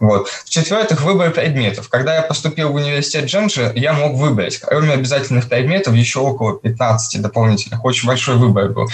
[0.00, 0.28] Вот.
[0.28, 1.88] В-четвертых, выбор предметов.
[1.88, 7.22] Когда я поступил в университет Дженджи, я мог выбрать, кроме обязательных предметов, еще около 15
[7.22, 7.84] дополнительных.
[7.84, 8.88] Очень большой выбор был.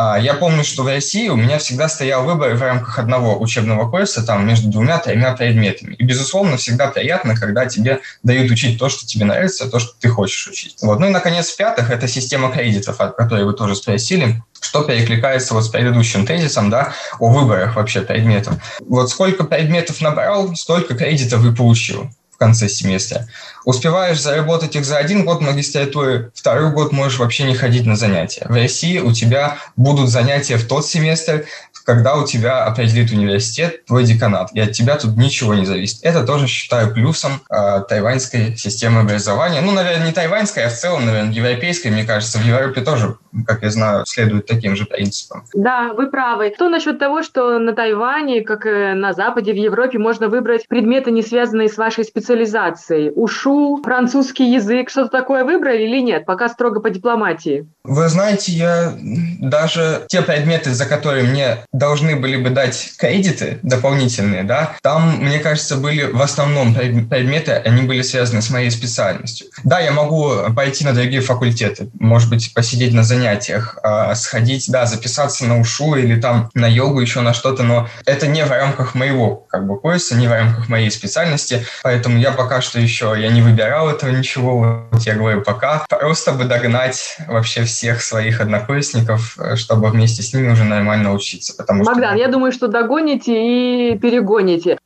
[0.00, 3.90] А, я помню, что в России у меня всегда стоял выбор в рамках одного учебного
[3.90, 5.94] курса там между двумя-тремя предметами.
[5.94, 10.08] И, безусловно, всегда приятно, когда тебе дают учить то, что тебе нравится, то, что ты
[10.08, 10.76] хочешь учить.
[10.82, 11.00] Вот.
[11.00, 15.64] Ну и, наконец, в-пятых, это система кредитов, о которой вы тоже спросили что перекликается вот
[15.64, 18.54] с предыдущим тезисом, да, о выборах вообще предметов.
[18.80, 23.26] Вот сколько предметов набрал, столько кредитов и получил в конце семестра.
[23.64, 28.46] Успеваешь заработать их за один год магистратуры, второй год можешь вообще не ходить на занятия.
[28.48, 31.46] В России у тебя будут занятия в тот семестр,
[31.84, 35.98] когда у тебя определит университет твой деканат, и от тебя тут ничего не зависит.
[36.02, 39.60] Это тоже считаю плюсом э, тайваньской системы образования.
[39.60, 42.38] Ну, наверное, не тайваньской, а в целом, наверное, европейской, мне кажется.
[42.38, 43.16] В Европе тоже,
[43.46, 45.44] как я знаю, следует таким же принципам.
[45.54, 46.52] Да, вы правы.
[46.54, 51.10] Что насчет того, что на Тайване, как и на Западе, в Европе, можно выбрать предметы,
[51.10, 53.12] не связанные с вашей специализацией?
[53.14, 56.26] Ушу, французский язык, что-то такое выбрали или нет?
[56.26, 57.66] Пока строго по дипломатии.
[57.84, 58.94] Вы знаете, я
[59.40, 65.38] даже те предметы, за которые мне должны были бы дать кредиты дополнительные, да, там, мне
[65.38, 69.46] кажется, были в основном предметы, они были связаны с моей специальностью.
[69.64, 73.27] Да, я могу пойти на другие факультеты, может быть, посидеть на занятиях,
[73.82, 78.26] а, сходить, да, записаться на УШУ или там на йогу, еще на что-то, но это
[78.26, 82.60] не в рамках моего как бы курса, не в рамках моей специальности, поэтому я пока
[82.60, 87.64] что еще, я не выбирал этого ничего, вот я говорю пока, просто бы догнать вообще
[87.64, 91.54] всех своих однокурсников, э, чтобы вместе с ними уже нормально учиться.
[91.56, 92.18] Потому Богдан, что...
[92.18, 94.78] я думаю, что догоните и перегоните.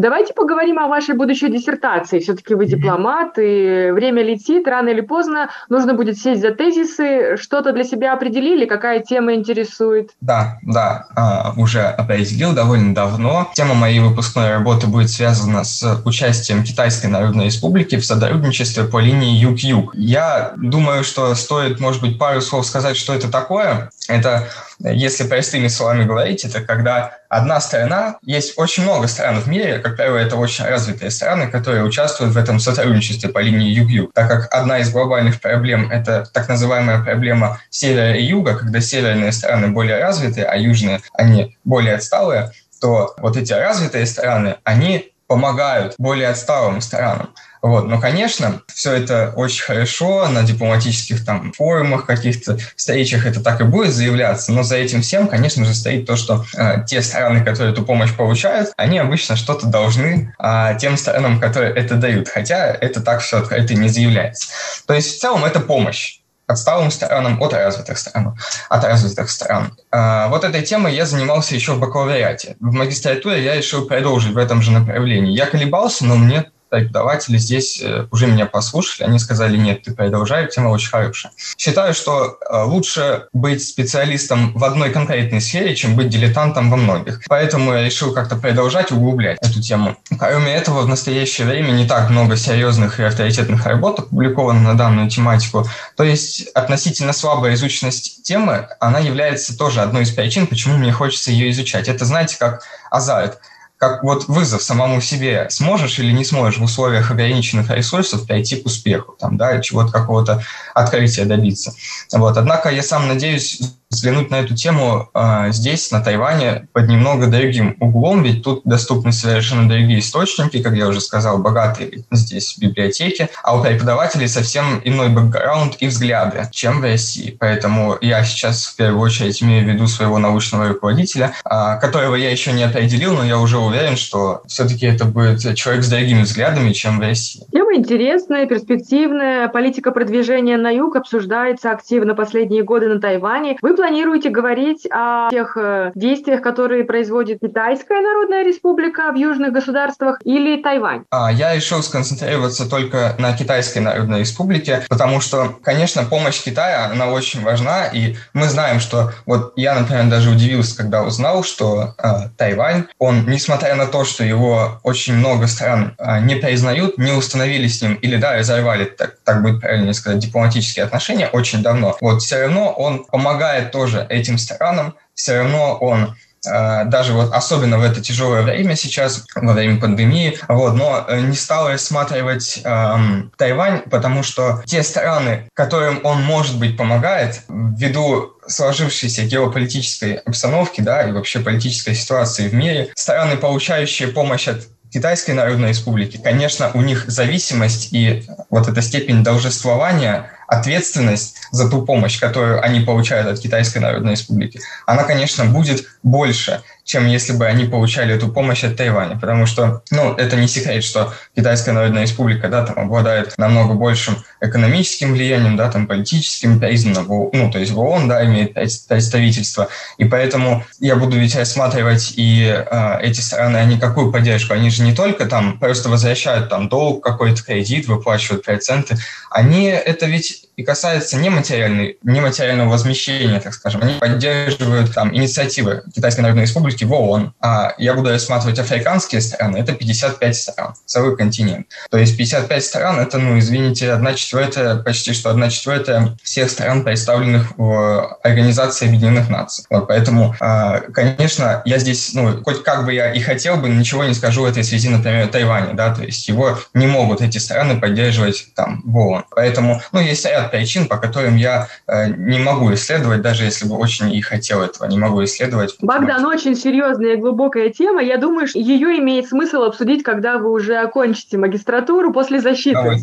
[0.00, 2.20] Давайте поговорим о вашей будущей диссертации.
[2.20, 7.36] Все-таки вы дипломат, и время летит, рано или поздно нужно будет сесть за тезисы.
[7.36, 8.64] Что-то для себя определили?
[8.64, 10.12] Какая тема интересует?
[10.22, 13.50] Да, да, а, уже определил довольно давно.
[13.54, 19.36] Тема моей выпускной работы будет связана с участием Китайской Народной Республики в сотрудничестве по линии
[19.36, 19.94] Юг-Юг.
[19.94, 23.90] Я думаю, что стоит, может быть, пару слов сказать, что это такое.
[24.08, 24.48] Это,
[24.78, 29.96] если простыми словами говорить, это когда одна страна, есть очень много стран в мире, как
[29.96, 34.52] правило, это очень развитые страны, которые участвуют в этом сотрудничестве по линии Юг-Юг, так как
[34.52, 40.00] одна из глобальных проблем– это так называемая проблема севера и юга, когда северные страны более
[40.00, 42.50] развитые, а южные, они более отсталые,
[42.80, 47.32] то вот эти развитые страны, они помогают более отсталым странам.
[47.62, 47.86] Вот.
[47.86, 53.64] Но, конечно, все это очень хорошо, на дипломатических там форумах, каких-то встречах это так и
[53.64, 57.72] будет заявляться, но за этим всем, конечно же, стоит то, что э, те страны, которые
[57.72, 63.00] эту помощь получают, они обычно что-то должны э, тем странам, которые это дают, хотя это
[63.00, 64.48] так все открыто не заявляется.
[64.86, 68.36] То есть в целом это помощь отсталым странам от развитых стран.
[68.68, 69.76] От развитых стран.
[69.90, 72.56] А, вот этой темой я занимался еще в бакалавриате.
[72.60, 75.32] В магистратуре я решил продолжить в этом же направлении.
[75.32, 80.48] Я колебался, но мне преподаватели здесь э, уже меня послушали, они сказали, нет, ты продолжай,
[80.48, 81.32] тема очень хорошая.
[81.58, 87.20] Считаю, что э, лучше быть специалистом в одной конкретной сфере, чем быть дилетантом во многих.
[87.28, 89.96] Поэтому я решил как-то продолжать, углублять эту тему.
[90.18, 95.10] Кроме этого, в настоящее время не так много серьезных и авторитетных работ опубликовано на данную
[95.10, 95.66] тематику.
[95.96, 101.32] То есть относительно слабая изученность темы, она является тоже одной из причин, почему мне хочется
[101.32, 101.88] ее изучать.
[101.88, 103.40] Это, знаете, как азарт
[103.80, 108.66] как вот вызов самому себе, сможешь или не сможешь в условиях ограниченных ресурсов прийти к
[108.66, 111.72] успеху, там, да, чего-то какого-то открытия добиться.
[112.12, 112.36] Вот.
[112.36, 113.58] Однако я сам надеюсь
[113.90, 119.12] взглянуть на эту тему э, здесь, на Тайване, под немного другим углом, ведь тут доступны
[119.12, 125.08] совершенно другие источники, как я уже сказал, богатые здесь библиотеки, а у преподавателей совсем иной
[125.08, 127.36] бэкграунд и взгляды, чем в России.
[127.38, 132.30] Поэтому я сейчас в первую очередь имею в виду своего научного руководителя, э, которого я
[132.30, 136.72] еще не определил, но я уже уверен, что все-таки это будет человек с другими взглядами,
[136.72, 137.42] чем в России.
[137.50, 139.48] Тема интересная, перспективная.
[139.48, 143.58] Политика продвижения на юг обсуждается активно последние годы на Тайване.
[143.60, 150.18] Вы планируете говорить о тех э, действиях, которые производит Китайская Народная Республика в южных государствах
[150.22, 151.04] или Тайвань?
[151.10, 157.06] А, я решил сконцентрироваться только на Китайской Народной Республике, потому что, конечно, помощь Китая, она
[157.06, 162.28] очень важна, и мы знаем, что вот я, например, даже удивился, когда узнал, что э,
[162.36, 167.66] Тайвань, он, несмотря на то, что его очень много стран э, не признают, не установили
[167.66, 172.20] с ним, или да, разорвали, так, так будет правильно сказать, дипломатические отношения очень давно, вот
[172.20, 176.16] все равно он помогает тоже этим странам, все равно он
[176.46, 181.20] э, даже вот особенно в это тяжелое время сейчас, во время пандемии, вот, но э,
[181.20, 188.34] не стал рассматривать эм, Тайвань, потому что те страны, которым он, может быть, помогает, ввиду
[188.46, 195.32] сложившейся геополитической обстановки, да, и вообще политической ситуации в мире, страны, получающие помощь от Китайской
[195.32, 202.18] Народной Республики, конечно, у них зависимость и вот эта степень должествования ответственность за ту помощь,
[202.18, 207.66] которую они получают от Китайской Народной Республики, она, конечно, будет больше, чем если бы они
[207.66, 209.16] получали эту помощь от Тайваня.
[209.16, 214.16] Потому что, ну, это не секрет, что Китайская Народная Республика, да, там обладает намного большим
[214.40, 219.68] экономическим влиянием, да, там политическим, признано, ну, то есть в ООН, да, имеет представительство.
[219.98, 224.54] И поэтому я буду ведь рассматривать и э, эти страны, они какую поддержку?
[224.54, 228.96] Они же не только там просто возвращают там долг, какой-то кредит, выплачивают проценты.
[229.30, 233.80] Они это ведь и касается нематериальной, нематериального возмещения, так скажем.
[233.82, 239.56] Они поддерживают там инициативы Китайской Народной Республики в ООН, а я буду рассматривать африканские страны,
[239.56, 241.66] это 55 стран, целый континент.
[241.90, 246.84] То есть 55 стран, это, ну, извините, одна четвертая, почти что одна четвертая всех стран,
[246.84, 249.64] представленных в Организации Объединенных Наций.
[249.70, 254.04] Вот, поэтому, а, конечно, я здесь, ну, хоть как бы я и хотел бы, ничего
[254.04, 257.80] не скажу в этой связи, например, Тайваня, да, то есть его не могут эти страны
[257.80, 259.24] поддерживать там в ООН.
[259.30, 263.76] Поэтому, ну, есть ряд причин, по которым я э, не могу исследовать, даже если бы
[263.76, 265.76] очень и хотел этого, не могу исследовать.
[265.80, 268.02] Богдан, очень серьезная и глубокая тема.
[268.02, 272.98] Я думаю, что ее имеет смысл обсудить, когда вы уже окончите магистратуру после защиты.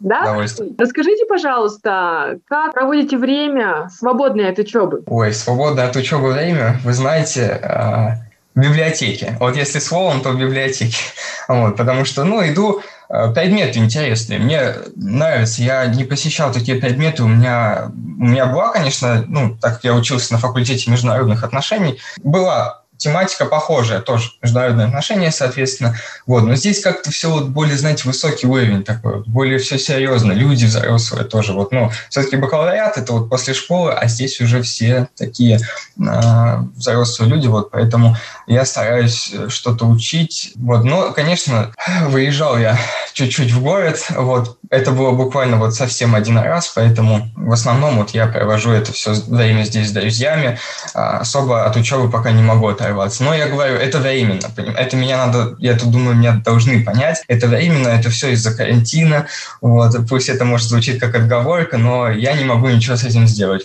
[0.00, 0.36] Да?
[0.78, 5.02] Расскажите, пожалуйста, как проводите время свободное от учебы?
[5.06, 9.36] Ой, свободное от учебы время, вы знаете, э, в библиотеке.
[9.40, 10.96] Вот если словом, то в библиотеке.
[11.48, 14.38] Вот, потому что, ну, иду Э, предметы интересные.
[14.38, 15.62] Мне нравится.
[15.62, 17.22] Я не посещал такие предметы.
[17.22, 21.98] У меня, у меня была, конечно, ну, так как я учился на факультете международных отношений,
[22.22, 25.96] была тематика похожая, тоже международные отношения, соответственно.
[26.26, 26.42] Вот.
[26.42, 31.24] Но здесь как-то все вот более, знаете, высокий уровень такой, более все серьезно, люди взрослые
[31.24, 31.52] тоже.
[31.52, 35.60] Вот, ну, все-таки бакалавриат это вот после школы, а здесь уже все такие
[35.98, 40.52] э, взрослые люди, вот, поэтому я стараюсь что-то учить.
[40.56, 40.84] Вот.
[40.84, 41.72] Но, конечно,
[42.06, 42.78] выезжал я
[43.14, 48.10] чуть-чуть в город, вот, это было буквально вот совсем один раз, поэтому в основном вот
[48.10, 50.58] я провожу это все время здесь с друзьями,
[50.94, 52.87] а особо от учебы пока не могу оторваться.
[53.20, 57.46] Но я говорю, это временно, это меня надо, я тут думаю, меня должны понять, это
[57.46, 59.26] временно, это все из-за карантина,
[59.60, 63.64] вот, пусть это может звучит как отговорка, но я не могу ничего с этим сделать.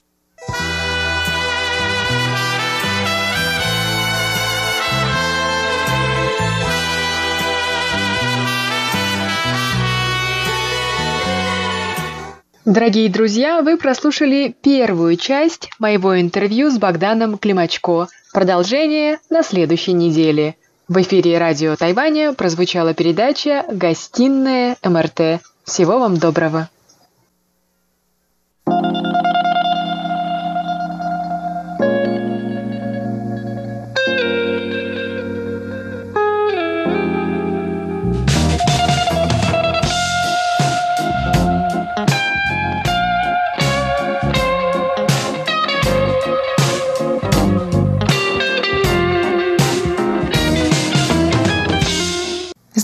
[12.65, 18.07] Дорогие друзья, вы прослушали первую часть моего интервью с Богданом Климачко.
[18.31, 20.55] Продолжение на следующей неделе.
[20.87, 25.41] В эфире радио Тайваня прозвучала передача «Гостиная МРТ».
[25.65, 26.69] Всего вам доброго!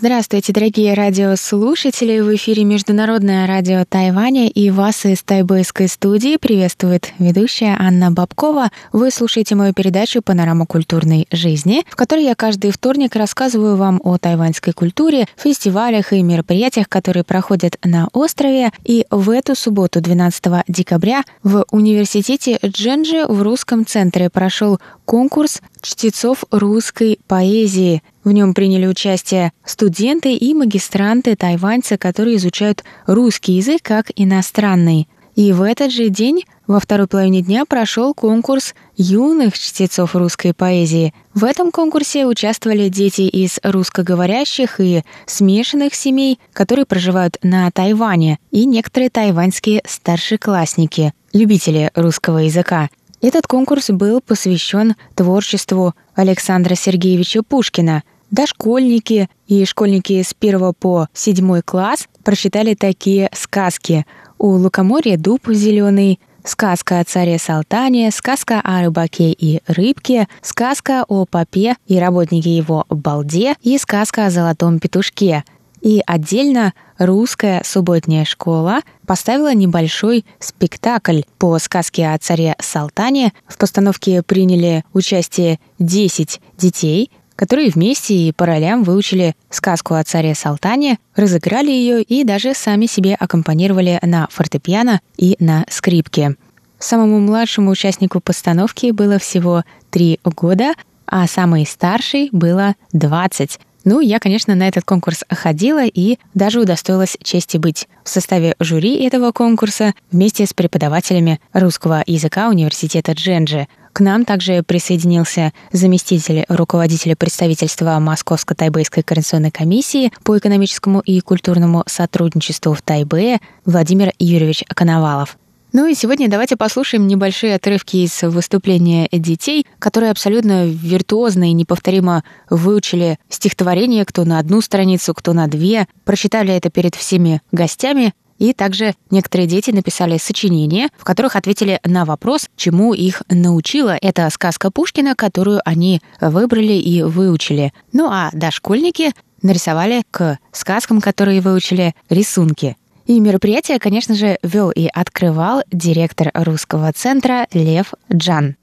[0.01, 2.21] Здравствуйте, дорогие радиослушатели!
[2.21, 8.71] В эфире Международное радио Тайваня и вас из тайбэйской студии приветствует ведущая Анна Бабкова.
[8.93, 14.17] Вы слушаете мою передачу «Панорама культурной жизни», в которой я каждый вторник рассказываю вам о
[14.17, 18.71] тайваньской культуре, фестивалях и мероприятиях, которые проходят на острове.
[18.85, 26.45] И в эту субботу, 12 декабря, в университете Дженджи в русском центре прошел конкурс чтецов
[26.51, 28.01] русской поэзии.
[28.23, 35.07] В нем приняли участие студенты и магистранты тайваньцы, которые изучают русский язык как иностранный.
[35.35, 41.13] И в этот же день, во второй половине дня, прошел конкурс юных чтецов русской поэзии.
[41.33, 48.65] В этом конкурсе участвовали дети из русскоговорящих и смешанных семей, которые проживают на Тайване, и
[48.65, 52.89] некоторые тайваньские старшеклассники, любители русского языка.
[53.21, 58.03] Этот конкурс был посвящен творчеству Александра Сергеевича Пушкина.
[58.31, 64.05] Дошкольники и школьники с 1 по 7 класс прочитали такие сказки.
[64.37, 71.25] У лукоморья дуб зеленый, сказка о царе Салтане, сказка о рыбаке и рыбке, сказка о
[71.25, 75.43] попе и работнике его балде и сказка о золотом петушке–
[75.81, 83.33] и отдельно русская субботняя школа поставила небольшой спектакль по сказке о царе Салтане.
[83.47, 90.35] В постановке приняли участие 10 детей, которые вместе и по ролям выучили сказку о царе
[90.35, 96.35] Салтане, разыграли ее и даже сами себе аккомпанировали на фортепиано и на скрипке.
[96.79, 100.73] Самому младшему участнику постановки было всего три года,
[101.05, 103.59] а самой старшей было 20.
[103.85, 109.03] Ну, я, конечно, на этот конкурс ходила и даже удостоилась чести быть в составе жюри
[109.03, 113.67] этого конкурса вместе с преподавателями русского языка университета Дженджи.
[113.93, 122.73] К нам также присоединился заместитель руководителя представительства Московско-Тайбэйской координационной комиссии по экономическому и культурному сотрудничеству
[122.73, 125.37] в Тайбэе Владимир Юрьевич Коновалов.
[125.71, 132.23] Ну и сегодня давайте послушаем небольшие отрывки из выступления детей, которые абсолютно виртуозно и неповторимо
[132.49, 138.53] выучили стихотворение, кто на одну страницу, кто на две, прочитали это перед всеми гостями, и
[138.53, 144.71] также некоторые дети написали сочинения, в которых ответили на вопрос, чему их научила эта сказка
[144.71, 147.73] Пушкина, которую они выбрали и выучили.
[147.93, 149.11] Ну а дошкольники
[149.43, 152.75] нарисовали к сказкам, которые выучили, рисунки.
[153.09, 158.55] И мероприятие, конечно же, вел и открывал директор русского центра Лев Джан.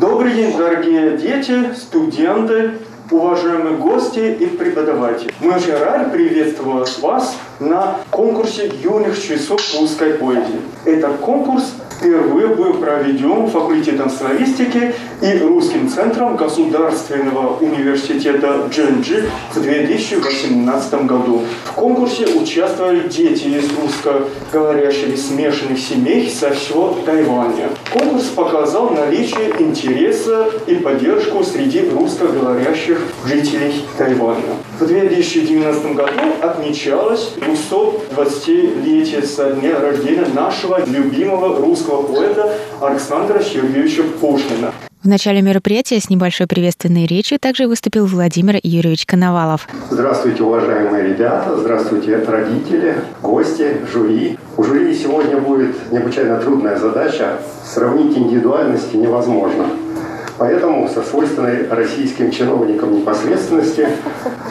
[0.00, 2.78] Добрый день, дорогие дети, студенты,
[3.10, 5.30] уважаемые гости и преподаватели.
[5.40, 7.36] Мы очень рады приветствовать вас
[7.68, 10.60] на конкурсе юных часов русской поэзии.
[10.84, 20.94] Этот конкурс впервые был проведен факультетом славистики и Русским центром Государственного университета Дженджи в 2018
[21.06, 21.42] году.
[21.64, 27.68] В конкурсе участвовали дети из русскоговорящих смешанных семей со всего Тайваня.
[27.92, 34.56] Конкурс показал наличие интереса и поддержку среди русскоговорящих жителей Тайваня.
[34.80, 44.72] В 2019 году отмечалось 220-летие со дня рождения нашего любимого русского поэта Александра Сергеевича Пушкина.
[45.02, 49.68] В начале мероприятия с небольшой приветственной речью также выступил Владимир Юрьевич Коновалов.
[49.90, 54.38] Здравствуйте, уважаемые ребята, здравствуйте, родители, гости, жюри.
[54.56, 57.38] У жюри сегодня будет необычайно трудная задача.
[57.64, 59.66] Сравнить индивидуальности невозможно.
[60.38, 63.88] Поэтому со свойственной российским чиновникам непосредственности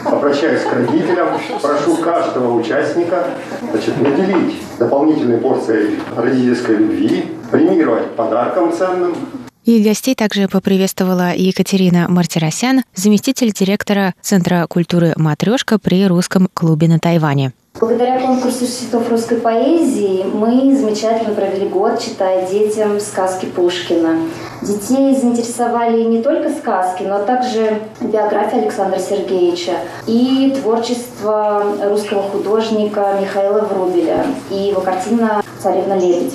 [0.04, 1.28] обращаюсь к родителям,
[1.60, 3.26] прошу каждого участника
[3.70, 9.14] значит, наделить дополнительной порцией родительской любви, премировать подарком ценным,
[9.64, 16.98] и гостей также поприветствовала Екатерина Мартиросян, заместитель директора Центра культуры «Матрешка» при Русском клубе на
[16.98, 17.52] Тайване.
[17.82, 24.18] Благодаря конкурсу цветов русской поэзии мы замечательно провели год, читая детям сказки Пушкина.
[24.62, 29.72] Детей заинтересовали не только сказки, но также биография Александра Сергеевича
[30.06, 36.34] и творчество русского художника Михаила Врубеля и его картина «Царевна-лебедь».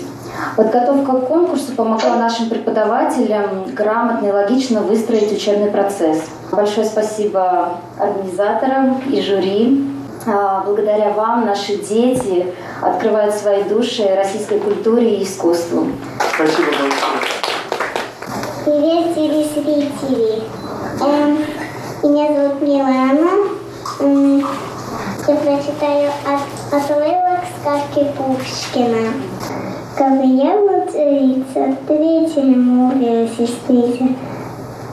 [0.57, 6.23] Подготовка к конкурсу помогла нашим преподавателям грамотно и логично выстроить учебный процесс.
[6.51, 9.96] Большое спасибо организаторам и жюри
[10.27, 15.87] благодаря вам наши дети открывают свои души российской культуре и искусству.
[16.35, 17.37] Спасибо большое.
[18.65, 20.43] Привет, телезрители.
[20.99, 21.37] Эм,
[22.03, 23.29] меня зовут Милана.
[24.01, 24.39] Эм,
[25.27, 29.13] я прочитаю от, отрывок сказки Пушкина.
[29.99, 34.07] Я царица, третьему море сестрица,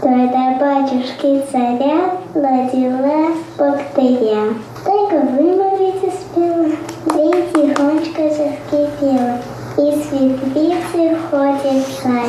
[0.00, 4.54] то это батюшки царя родила богатыря.
[4.84, 6.68] Только вымолвить успела,
[7.06, 9.40] да и тихонечко заскрипела.
[9.76, 12.28] И светлицы входит чай,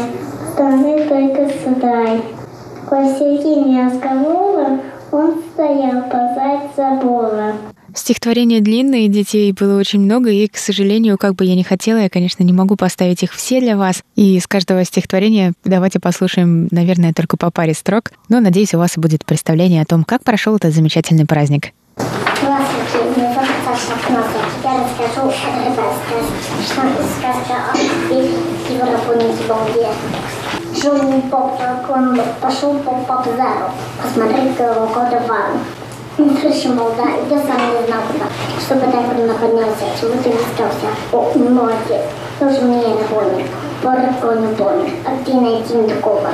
[0.54, 2.22] стороны только судай.
[2.90, 4.80] По середине разговора
[5.12, 7.56] он стоял позади забора.
[7.94, 12.10] Стихотворения длинные, детей было очень много, и, к сожалению, как бы я ни хотела, я,
[12.10, 14.02] конечно, не могу поставить их все для вас.
[14.16, 18.12] И с каждого стихотворения давайте послушаем, наверное, только по паре строк.
[18.28, 21.72] Но, надеюсь, у вас будет представление о том, как прошел этот замечательный праздник.
[23.76, 24.48] Саша Кносов.
[24.64, 25.32] Я расскажу
[27.20, 29.90] сказка о его Рапунцеле Балде.
[30.82, 31.60] Жил поп,
[31.90, 33.72] он пошел по базару
[34.02, 35.60] посмотреть года вару.
[36.40, 38.28] Слышим, мол, да, я сам не знал куда.
[38.62, 40.88] Чтобы так он находился, чего ты искался.
[41.12, 42.06] О, молодец,
[42.40, 43.46] тоже мне напомнил.
[43.82, 46.30] Порок не помнишь, а ты найти не такого.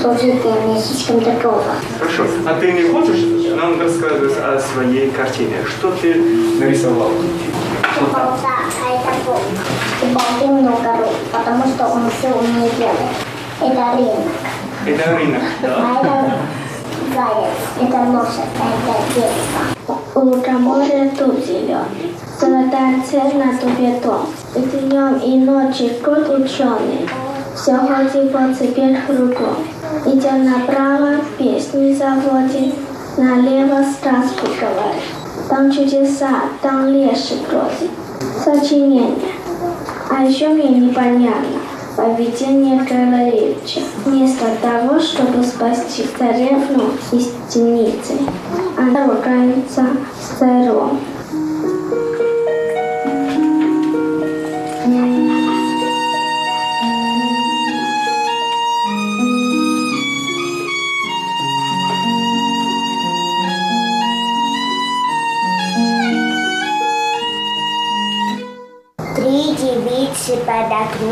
[0.00, 1.62] Служить мне слишком такого.
[2.00, 2.24] Хорошо.
[2.44, 5.56] А ты не хочешь нам рассказать о своей картине?
[5.66, 6.14] Что ты
[6.60, 7.10] нарисовал?
[8.00, 8.38] А
[8.90, 9.40] это бог.
[10.02, 13.14] И болты много рук, потому что он все умеет делать.
[13.60, 14.26] Это рынок.
[14.86, 15.76] Это рынок, да?
[15.78, 16.38] А это
[17.14, 20.00] заяц, это лошадь, а это дерево.
[20.14, 22.14] У лукоморья тут зеленый.
[22.40, 24.26] Золотая цель на дубе дом.
[24.56, 27.08] И днем, и ночью год ученый.
[27.54, 29.56] Все ходит по цепи кругом.
[30.06, 32.74] Идя направо, песни заводит.
[33.16, 35.02] Налево сказку говорит.
[35.48, 37.90] Там чудеса, там леший бродит.
[38.42, 39.32] Сочинение.
[40.10, 41.60] А еще мне непонятно
[41.96, 43.80] поведение Королевича.
[44.04, 48.18] Вместо того, чтобы спасти царевну из темницы,
[48.76, 49.86] она ругается
[50.20, 50.98] с царем.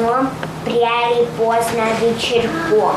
[0.02, 0.28] Окном
[0.64, 2.96] пряли поздно вечерком.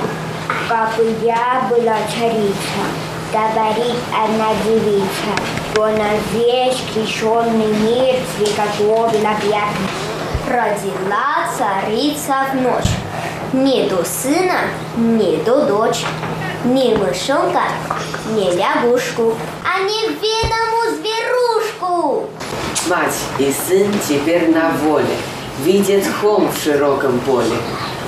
[0.68, 2.84] Как и я была царица,
[3.32, 5.36] говорит одна девица,
[5.72, 9.76] что на весь крещенный мир приготовила объят.
[10.48, 12.92] Родила царица в ночь.
[13.54, 14.62] Не до сына,
[14.98, 16.04] не до дочь,
[16.66, 17.64] ни мышонка,
[18.32, 19.34] ни лягушку,
[19.64, 22.30] а неведому зверушку.
[22.88, 25.16] Мать и сын теперь на воле,
[25.64, 27.56] видят холм в широком поле,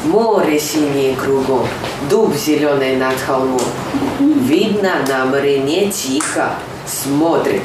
[0.06, 1.68] море синее кругом,
[2.10, 3.62] дуб зеленый над холмом.
[4.20, 7.64] Видно на море тихо, смотрит,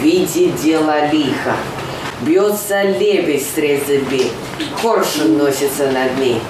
[0.00, 1.54] видит дело лихо.
[2.22, 4.30] Бьется лебедь с зубей,
[4.82, 6.40] коршун носится над ней.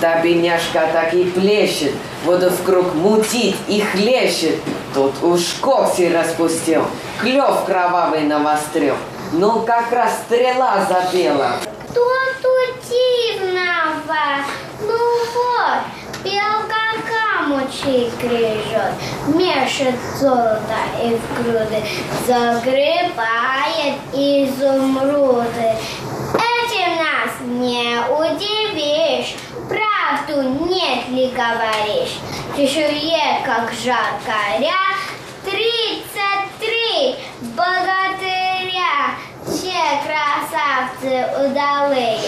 [0.00, 1.92] Та бедняжка так и плещет,
[2.26, 4.56] воду в круг мутит и хлещет.
[4.92, 6.82] Тут уж когти распустил,
[7.18, 8.94] клев кровавый навострил.
[9.32, 11.56] Ну, как раз стрела запела.
[11.96, 14.24] Тут дивного?
[14.82, 14.98] Ну
[15.34, 15.80] вот,
[16.22, 18.94] белка камучи грежет,
[19.28, 21.80] мешает золото и в груды,
[22.26, 25.70] загребает изумруды.
[26.34, 29.34] Этим нас не удивишь,
[29.66, 32.18] правду нет ли говоришь?
[32.56, 34.84] Чешуе, как жаркаря,
[35.46, 37.16] тридцать три
[37.56, 38.05] богатыря,
[39.76, 42.18] все красавцы удалые,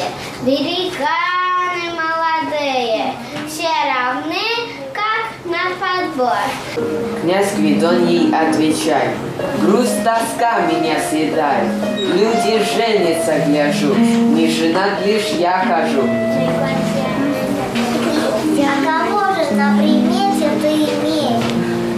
[0.43, 3.15] великаны молодые,
[3.49, 4.37] все равны,
[4.93, 6.37] как на подбор.
[7.23, 9.17] Князь Гвидон ей отвечает.
[9.63, 11.71] Грусть тоска меня съедает.
[11.97, 13.95] Люди женятся, гляжу.
[13.95, 16.03] Не женат лишь я хожу.
[18.55, 21.45] Для кого же на примете ты имеешь?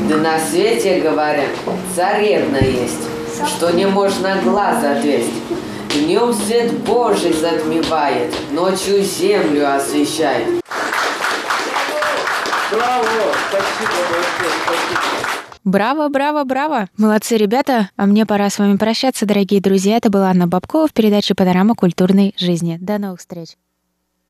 [0.08, 1.50] Да на свете, говорят,
[1.94, 3.19] царевна есть.
[3.46, 5.30] Что не можно глаз отвесть.
[5.92, 10.62] Днем свет Божий затмевает, ночью землю освещает.
[12.70, 13.04] Браво!
[13.48, 15.00] Спасибо большое, спасибо.
[15.64, 16.88] Браво, браво, браво!
[16.96, 17.90] Молодцы, ребята!
[17.96, 19.96] А мне пора с вами прощаться, дорогие друзья.
[19.96, 22.78] Это была Анна Бабкова в передаче «Панорама культурной жизни».
[22.80, 23.56] До новых встреч!